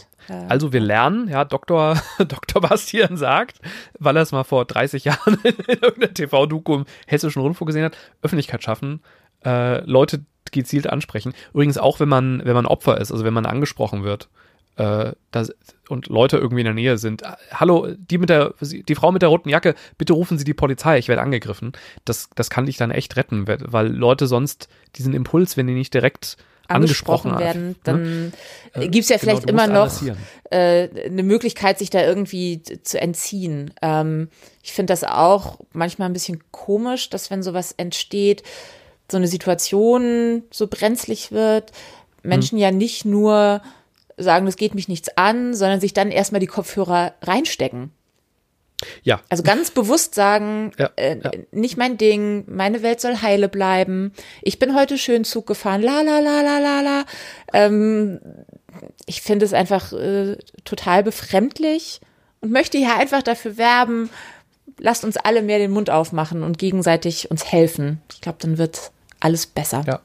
Also 0.49 0.73
wir 0.73 0.81
lernen, 0.81 1.29
ja, 1.29 1.45
Dr. 1.45 1.97
Dr. 2.17 2.61
Bastian 2.61 3.15
sagt, 3.15 3.59
weil 3.97 4.17
er 4.17 4.23
es 4.23 4.33
mal 4.33 4.43
vor 4.43 4.65
30 4.65 5.05
Jahren 5.05 5.37
in 5.43 5.55
irgendeiner 5.67 6.13
TV-Doku 6.13 6.75
im 6.75 6.85
Hessischen 7.05 7.41
Rundfunk 7.41 7.67
gesehen 7.67 7.85
hat, 7.85 7.97
Öffentlichkeit 8.21 8.61
schaffen, 8.61 9.01
äh, 9.45 9.81
Leute 9.85 10.25
gezielt 10.51 10.87
ansprechen. 10.87 11.33
Übrigens 11.53 11.77
auch, 11.77 11.99
wenn 11.99 12.09
man, 12.09 12.41
wenn 12.45 12.53
man 12.53 12.65
Opfer 12.65 12.99
ist, 12.99 13.11
also 13.11 13.23
wenn 13.25 13.33
man 13.33 13.45
angesprochen 13.45 14.03
wird 14.03 14.29
äh, 14.77 15.13
das, 15.31 15.53
und 15.89 16.07
Leute 16.07 16.37
irgendwie 16.37 16.61
in 16.61 16.65
der 16.65 16.73
Nähe 16.73 16.97
sind. 16.97 17.23
Hallo, 17.51 17.87
die 17.97 18.17
mit 18.17 18.29
der, 18.29 18.53
die 18.61 18.95
Frau 18.95 19.11
mit 19.11 19.21
der 19.21 19.29
roten 19.29 19.49
Jacke, 19.49 19.75
bitte 19.97 20.13
rufen 20.13 20.37
Sie 20.37 20.45
die 20.45 20.53
Polizei, 20.53 20.97
ich 20.97 21.07
werde 21.07 21.21
angegriffen. 21.21 21.73
Das, 22.05 22.29
das 22.35 22.49
kann 22.49 22.65
dich 22.65 22.77
dann 22.77 22.91
echt 22.91 23.15
retten, 23.15 23.47
weil 23.47 23.87
Leute 23.87 24.27
sonst 24.27 24.69
diesen 24.95 25.13
Impuls, 25.13 25.57
wenn 25.57 25.67
die 25.67 25.73
nicht 25.73 25.93
direkt 25.93 26.37
angesprochen, 26.67 27.31
angesprochen 27.31 27.39
werden, 27.39 27.75
dann 27.83 28.33
ne? 28.75 28.89
gibt 28.89 29.03
es 29.03 29.09
ja 29.09 29.17
vielleicht 29.17 29.47
genau, 29.47 29.63
immer 29.63 29.73
noch 29.73 30.01
äh, 30.51 30.89
eine 31.05 31.23
Möglichkeit, 31.23 31.79
sich 31.79 31.89
da 31.89 32.03
irgendwie 32.03 32.61
zu 32.61 32.99
entziehen. 32.99 33.73
Ähm, 33.81 34.29
ich 34.61 34.73
finde 34.73 34.91
das 34.91 35.05
auch 35.05 35.59
manchmal 35.71 36.09
ein 36.09 36.13
bisschen 36.13 36.43
komisch, 36.51 37.09
dass 37.09 37.31
wenn 37.31 37.41
sowas 37.41 37.71
entsteht, 37.71 38.43
so 39.09 39.17
eine 39.17 39.27
Situation 39.27 40.43
so 40.51 40.67
brenzlig 40.67 41.31
wird, 41.31 41.71
Menschen 42.23 42.57
hm. 42.57 42.61
ja 42.61 42.71
nicht 42.71 43.05
nur 43.05 43.61
sagen, 44.17 44.45
das 44.45 44.57
geht 44.57 44.75
mich 44.75 44.87
nichts 44.87 45.09
an, 45.15 45.53
sondern 45.53 45.79
sich 45.79 45.93
dann 45.93 46.11
erstmal 46.11 46.41
die 46.41 46.47
Kopfhörer 46.47 47.13
reinstecken. 47.21 47.91
Ja. 49.03 49.21
Also 49.29 49.43
ganz 49.43 49.71
bewusst 49.71 50.15
sagen, 50.15 50.71
ja, 50.77 50.89
äh, 50.95 51.17
ja. 51.17 51.31
nicht 51.51 51.77
mein 51.77 51.97
Ding, 51.97 52.45
meine 52.47 52.83
Welt 52.83 53.01
soll 53.01 53.21
heile 53.21 53.49
bleiben. 53.49 54.11
Ich 54.41 54.59
bin 54.59 54.75
heute 54.75 54.97
schön 54.97 55.23
Zug 55.23 55.47
gefahren, 55.47 55.81
la 55.81 56.01
la 56.01 56.19
la 56.19 56.41
la 56.41 56.59
la 56.59 56.81
la. 56.81 57.05
Ähm, 57.53 58.19
ich 59.05 59.21
finde 59.21 59.45
es 59.45 59.53
einfach 59.53 59.93
äh, 59.93 60.37
total 60.63 61.03
befremdlich 61.03 62.01
und 62.41 62.51
möchte 62.51 62.77
hier 62.77 62.95
einfach 62.95 63.23
dafür 63.23 63.57
werben, 63.57 64.09
lasst 64.79 65.03
uns 65.03 65.17
alle 65.17 65.41
mehr 65.41 65.57
den 65.57 65.71
Mund 65.71 65.89
aufmachen 65.89 66.43
und 66.43 66.59
gegenseitig 66.59 67.31
uns 67.31 67.45
helfen. 67.45 68.01
Ich 68.13 68.21
glaube, 68.21 68.37
dann 68.41 68.57
wird 68.57 68.91
alles 69.19 69.47
besser. 69.47 69.83
Ja. 69.87 69.99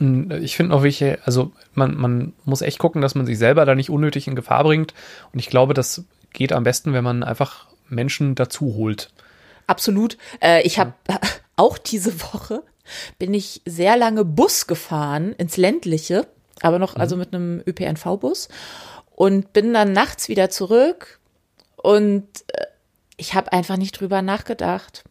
Und 0.00 0.32
ich 0.32 0.56
finde 0.56 0.74
auch 0.74 0.82
wichtig, 0.82 1.18
also 1.24 1.52
man, 1.74 1.96
man 1.96 2.32
muss 2.44 2.62
echt 2.62 2.78
gucken, 2.78 3.00
dass 3.00 3.14
man 3.14 3.26
sich 3.26 3.38
selber 3.38 3.64
da 3.64 3.74
nicht 3.74 3.90
unnötig 3.90 4.26
in 4.26 4.34
Gefahr 4.34 4.64
bringt. 4.64 4.92
Und 5.32 5.38
ich 5.38 5.48
glaube, 5.48 5.74
das 5.74 6.04
geht 6.32 6.52
am 6.52 6.64
besten, 6.64 6.92
wenn 6.92 7.04
man 7.04 7.22
einfach 7.22 7.66
Menschen 7.88 8.34
dazu 8.34 8.74
holt. 8.74 9.10
Absolut. 9.66 10.18
Äh, 10.40 10.62
ich 10.62 10.78
habe 10.78 10.94
ja. 11.08 11.20
auch 11.56 11.78
diese 11.78 12.20
Woche 12.22 12.62
bin 13.18 13.32
ich 13.32 13.62
sehr 13.64 13.96
lange 13.96 14.24
Bus 14.24 14.66
gefahren 14.66 15.32
ins 15.32 15.56
ländliche, 15.56 16.26
aber 16.60 16.78
noch 16.78 16.96
mhm. 16.96 17.00
also 17.00 17.16
mit 17.16 17.34
einem 17.34 17.62
ÖPNV-Bus 17.66 18.48
und 19.10 19.52
bin 19.52 19.72
dann 19.72 19.92
nachts 19.92 20.28
wieder 20.28 20.50
zurück 20.50 21.20
und 21.76 22.26
äh, 22.48 22.66
ich 23.16 23.34
habe 23.34 23.52
einfach 23.52 23.76
nicht 23.76 23.98
drüber 23.98 24.22
nachgedacht 24.22 25.04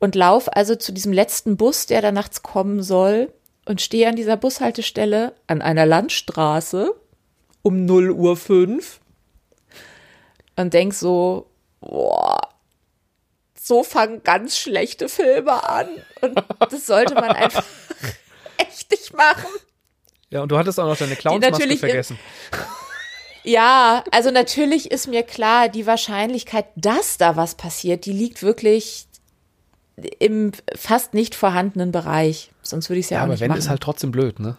und 0.00 0.14
lauf 0.14 0.54
also 0.54 0.74
zu 0.74 0.92
diesem 0.92 1.12
letzten 1.12 1.56
Bus, 1.56 1.86
der 1.86 2.02
da 2.02 2.10
nachts 2.10 2.42
kommen 2.42 2.82
soll 2.82 3.32
und 3.66 3.80
stehe 3.80 4.08
an 4.08 4.16
dieser 4.16 4.36
Bushaltestelle 4.36 5.34
an 5.46 5.62
einer 5.62 5.86
Landstraße 5.86 6.94
um 7.62 7.84
0 7.84 8.10
Uhr 8.10 8.36
5 8.36 9.00
und 10.56 10.74
denk 10.74 10.94
so, 10.94 11.46
boah, 11.80 12.40
so 13.54 13.84
fangen 13.84 14.22
ganz 14.24 14.58
schlechte 14.58 15.08
Filme 15.08 15.68
an 15.68 15.88
und 16.22 16.42
das 16.70 16.86
sollte 16.86 17.14
man 17.14 17.30
einfach 17.30 17.64
echt 18.56 18.90
nicht 18.90 19.14
machen. 19.14 19.48
Ja, 20.30 20.42
und 20.42 20.50
du 20.50 20.58
hattest 20.58 20.80
auch 20.80 20.86
noch 20.86 20.96
deine 20.96 21.16
Clownsmaske 21.16 21.76
vergessen. 21.76 22.18
Ja, 23.42 24.04
also 24.10 24.30
natürlich 24.30 24.90
ist 24.90 25.06
mir 25.08 25.22
klar, 25.22 25.68
die 25.68 25.86
Wahrscheinlichkeit, 25.86 26.66
dass 26.76 27.16
da 27.16 27.36
was 27.36 27.54
passiert, 27.54 28.04
die 28.06 28.12
liegt 28.12 28.42
wirklich 28.42 29.06
im 30.18 30.52
fast 30.74 31.14
nicht 31.14 31.34
vorhandenen 31.34 31.92
Bereich. 31.92 32.50
Sonst 32.62 32.88
würde 32.88 33.00
ich 33.00 33.06
es 33.06 33.10
ja, 33.10 33.18
ja, 33.18 33.24
auch 33.24 33.28
nicht 33.28 33.40
machen. 33.40 33.50
Aber 33.50 33.54
wenn 33.54 33.58
ist 33.58 33.68
halt 33.68 33.80
trotzdem 33.80 34.10
blöd, 34.10 34.40
ne? 34.40 34.56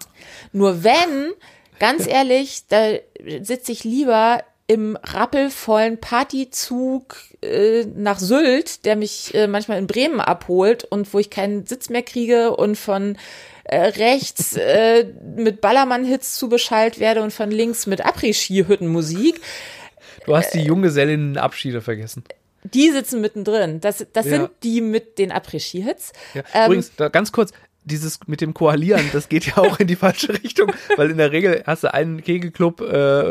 Nur 0.51 0.83
wenn, 0.83 1.31
ganz 1.79 2.07
ehrlich, 2.07 2.63
da 2.67 2.93
sitze 3.41 3.71
ich 3.71 3.83
lieber 3.83 4.43
im 4.67 4.97
rappelvollen 5.03 5.99
Partyzug 5.99 7.17
äh, 7.41 7.83
nach 7.93 8.19
Sylt, 8.19 8.85
der 8.85 8.95
mich 8.95 9.33
äh, 9.33 9.47
manchmal 9.47 9.79
in 9.79 9.87
Bremen 9.87 10.21
abholt 10.21 10.85
und 10.85 11.13
wo 11.13 11.19
ich 11.19 11.29
keinen 11.29 11.65
Sitz 11.65 11.89
mehr 11.89 12.03
kriege 12.03 12.55
und 12.55 12.77
von 12.77 13.17
äh, 13.65 13.77
rechts 13.77 14.55
äh, 14.55 15.07
mit 15.35 15.59
Ballermann-Hits 15.59 16.35
zubeschallt 16.35 16.99
werde 16.99 17.21
und 17.21 17.33
von 17.33 17.51
links 17.51 17.85
mit 17.85 18.05
Après-Ski-Hüttenmusik. 18.05 19.41
Du 20.25 20.35
hast 20.35 20.53
die 20.53 20.61
Junggesellinnen-Abschiede 20.61 21.81
vergessen. 21.81 22.23
Die 22.63 22.91
sitzen 22.91 23.21
mittendrin. 23.21 23.81
Das, 23.81 24.05
das 24.13 24.25
ja. 24.25 24.31
sind 24.31 24.49
die 24.63 24.81
mit 24.81 25.17
den 25.17 25.31
Après-Ski-Hits. 25.31 26.13
Ja. 26.33 26.43
Ähm, 26.53 26.65
Übrigens, 26.65 26.91
da, 26.95 27.09
ganz 27.09 27.31
kurz, 27.31 27.51
dieses 27.83 28.19
mit 28.27 28.41
dem 28.41 28.53
Koalieren, 28.53 29.09
das 29.11 29.27
geht 29.27 29.45
ja 29.47 29.57
auch 29.57 29.79
in 29.79 29.87
die 29.87 29.95
falsche 29.95 30.33
Richtung, 30.43 30.71
weil 30.97 31.09
in 31.09 31.17
der 31.17 31.31
Regel 31.31 31.63
hast 31.65 31.83
du 31.83 31.93
einen 31.93 32.21
Kegelclub, 32.21 32.81
äh, 32.81 32.83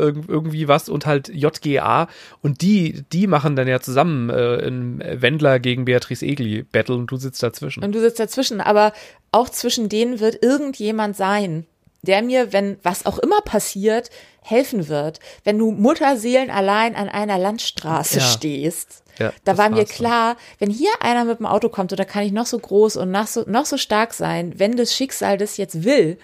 irgendwie 0.08 0.66
was 0.66 0.88
und 0.88 1.06
halt 1.06 1.28
JGA 1.28 2.08
und 2.42 2.60
die, 2.60 3.04
die 3.12 3.26
machen 3.26 3.54
dann 3.54 3.68
ja 3.68 3.80
zusammen 3.80 4.28
äh, 4.28 4.66
ein 4.66 5.02
Wendler 5.22 5.60
gegen 5.60 5.84
Beatrice 5.84 6.26
Egli 6.26 6.64
Battle 6.64 6.96
und 6.96 7.10
du 7.10 7.16
sitzt 7.16 7.42
dazwischen. 7.42 7.84
Und 7.84 7.94
du 7.94 8.00
sitzt 8.00 8.18
dazwischen, 8.18 8.60
aber 8.60 8.92
auch 9.30 9.48
zwischen 9.48 9.88
denen 9.88 10.18
wird 10.18 10.42
irgendjemand 10.42 11.16
sein, 11.16 11.66
der 12.02 12.22
mir, 12.22 12.52
wenn 12.52 12.78
was 12.82 13.06
auch 13.06 13.18
immer 13.18 13.40
passiert, 13.42 14.10
helfen 14.42 14.88
wird. 14.88 15.20
Wenn 15.44 15.58
du 15.58 15.70
Mutterseelen 15.70 16.50
allein 16.50 16.96
an 16.96 17.08
einer 17.08 17.38
Landstraße 17.38 18.18
ja. 18.18 18.24
stehst, 18.24 19.02
ja, 19.18 19.32
da 19.44 19.58
war 19.58 19.68
mir 19.68 19.84
klar, 19.84 20.34
so. 20.34 20.40
wenn 20.60 20.70
hier 20.70 20.90
einer 21.00 21.24
mit 21.24 21.38
dem 21.38 21.46
Auto 21.46 21.68
kommt, 21.68 21.92
oder 21.92 22.06
kann 22.06 22.24
ich 22.24 22.32
noch 22.32 22.46
so 22.46 22.58
groß 22.58 22.96
und 22.96 23.10
noch 23.10 23.26
so, 23.26 23.44
noch 23.46 23.66
so 23.66 23.76
stark 23.76 24.14
sein, 24.14 24.54
wenn 24.58 24.76
das 24.76 24.94
Schicksal 24.94 25.36
das 25.36 25.58
jetzt 25.58 25.84
will, 25.84 26.18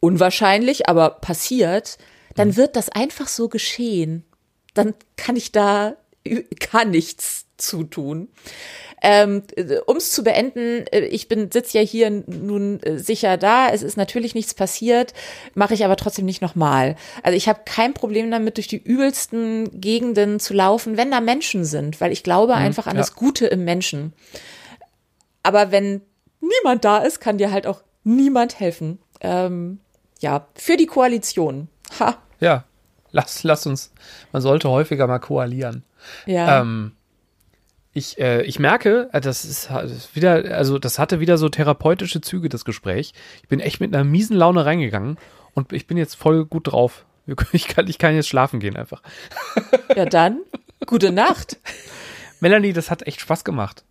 unwahrscheinlich, 0.00 0.88
aber 0.88 1.10
passiert, 1.10 1.98
dann 2.36 2.48
mhm. 2.48 2.56
wird 2.56 2.76
das 2.76 2.88
einfach 2.88 3.26
so 3.26 3.48
geschehen. 3.48 4.24
Dann 4.74 4.94
kann 5.16 5.36
ich 5.36 5.50
da 5.50 5.96
gar 6.72 6.84
nichts 6.84 7.46
zutun. 7.56 8.28
Ähm, 9.02 9.42
um 9.86 9.96
es 9.98 10.10
zu 10.10 10.24
beenden, 10.24 10.86
äh, 10.88 11.00
ich 11.00 11.28
bin 11.28 11.50
sitze 11.52 11.78
ja 11.78 11.84
hier 11.84 12.10
nun 12.10 12.82
äh, 12.82 12.98
sicher 12.98 13.36
da. 13.36 13.68
Es 13.68 13.82
ist 13.82 13.96
natürlich 13.96 14.34
nichts 14.34 14.54
passiert, 14.54 15.12
mache 15.54 15.74
ich 15.74 15.84
aber 15.84 15.96
trotzdem 15.96 16.24
nicht 16.24 16.40
nochmal. 16.40 16.96
Also 17.22 17.36
ich 17.36 17.48
habe 17.48 17.60
kein 17.64 17.92
Problem 17.92 18.30
damit, 18.30 18.56
durch 18.56 18.68
die 18.68 18.82
übelsten 18.82 19.80
Gegenden 19.80 20.40
zu 20.40 20.54
laufen, 20.54 20.96
wenn 20.96 21.10
da 21.10 21.20
Menschen 21.20 21.64
sind, 21.64 22.00
weil 22.00 22.10
ich 22.10 22.22
glaube 22.22 22.54
mhm, 22.54 22.62
einfach 22.62 22.86
an 22.86 22.96
ja. 22.96 23.02
das 23.02 23.14
Gute 23.14 23.46
im 23.46 23.64
Menschen. 23.64 24.14
Aber 25.42 25.70
wenn 25.70 26.00
niemand 26.40 26.84
da 26.84 26.98
ist, 26.98 27.20
kann 27.20 27.38
dir 27.38 27.52
halt 27.52 27.66
auch 27.66 27.82
niemand 28.02 28.58
helfen. 28.58 28.98
Ähm, 29.20 29.78
ja, 30.20 30.48
für 30.54 30.76
die 30.76 30.86
Koalition. 30.86 31.68
Ha. 32.00 32.16
Ja, 32.40 32.64
lass, 33.12 33.44
lass 33.44 33.66
uns, 33.66 33.92
man 34.32 34.42
sollte 34.42 34.70
häufiger 34.70 35.06
mal 35.06 35.18
koalieren. 35.18 35.84
Ja. 36.24 36.60
Ähm, 36.60 36.95
ich, 37.96 38.18
äh, 38.18 38.42
ich 38.42 38.58
merke, 38.58 39.08
äh, 39.12 39.22
das 39.22 39.46
ist 39.46 39.70
wieder, 40.14 40.54
also 40.54 40.78
das 40.78 40.98
hatte 40.98 41.18
wieder 41.18 41.38
so 41.38 41.48
therapeutische 41.48 42.20
Züge, 42.20 42.50
das 42.50 42.66
Gespräch. 42.66 43.14
Ich 43.42 43.48
bin 43.48 43.58
echt 43.58 43.80
mit 43.80 43.94
einer 43.94 44.04
miesen 44.04 44.36
Laune 44.36 44.66
reingegangen 44.66 45.16
und 45.54 45.72
ich 45.72 45.86
bin 45.86 45.96
jetzt 45.96 46.14
voll 46.14 46.44
gut 46.44 46.72
drauf. 46.72 47.04
Ich 47.50 47.66
kann, 47.66 47.88
ich 47.88 47.98
kann 47.98 48.14
jetzt 48.14 48.28
schlafen 48.28 48.60
gehen 48.60 48.76
einfach. 48.76 49.02
Ja, 49.96 50.04
dann, 50.04 50.42
gute 50.86 51.10
Nacht. 51.10 51.56
Melanie, 52.40 52.72
das 52.72 52.88
hat 52.88 53.04
echt 53.04 53.20
Spaß 53.20 53.42
gemacht. 53.42 53.82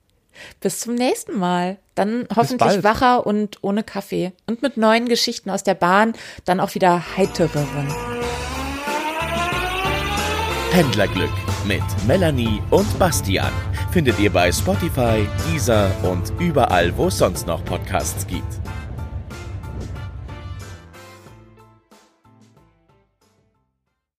Bis 0.61 0.79
zum 0.79 0.95
nächsten 0.95 1.37
Mal. 1.37 1.77
Dann 1.95 2.29
hoffentlich 2.33 2.81
wacher 2.83 3.27
und 3.27 3.57
ohne 3.61 3.83
Kaffee. 3.83 4.31
Und 4.45 4.61
mit 4.61 4.77
neuen 4.77 5.09
Geschichten 5.09 5.49
aus 5.49 5.63
der 5.63 5.73
Bahn, 5.73 6.13
dann 6.45 6.61
auch 6.61 6.75
wieder 6.75 7.17
heitereren. 7.17 7.93
Händlerglück 10.71 11.44
mit 11.67 11.83
Melanie 12.07 12.61
und 12.69 12.99
Bastian 12.99 13.51
findet 13.91 14.19
ihr 14.19 14.31
bei 14.31 14.51
Spotify, 14.51 15.27
Deezer 15.47 15.89
und 16.03 16.31
überall, 16.39 16.95
wo 16.97 17.07
es 17.07 17.17
sonst 17.17 17.47
noch 17.47 17.63
Podcasts 17.65 18.25
gibt. 18.27 18.64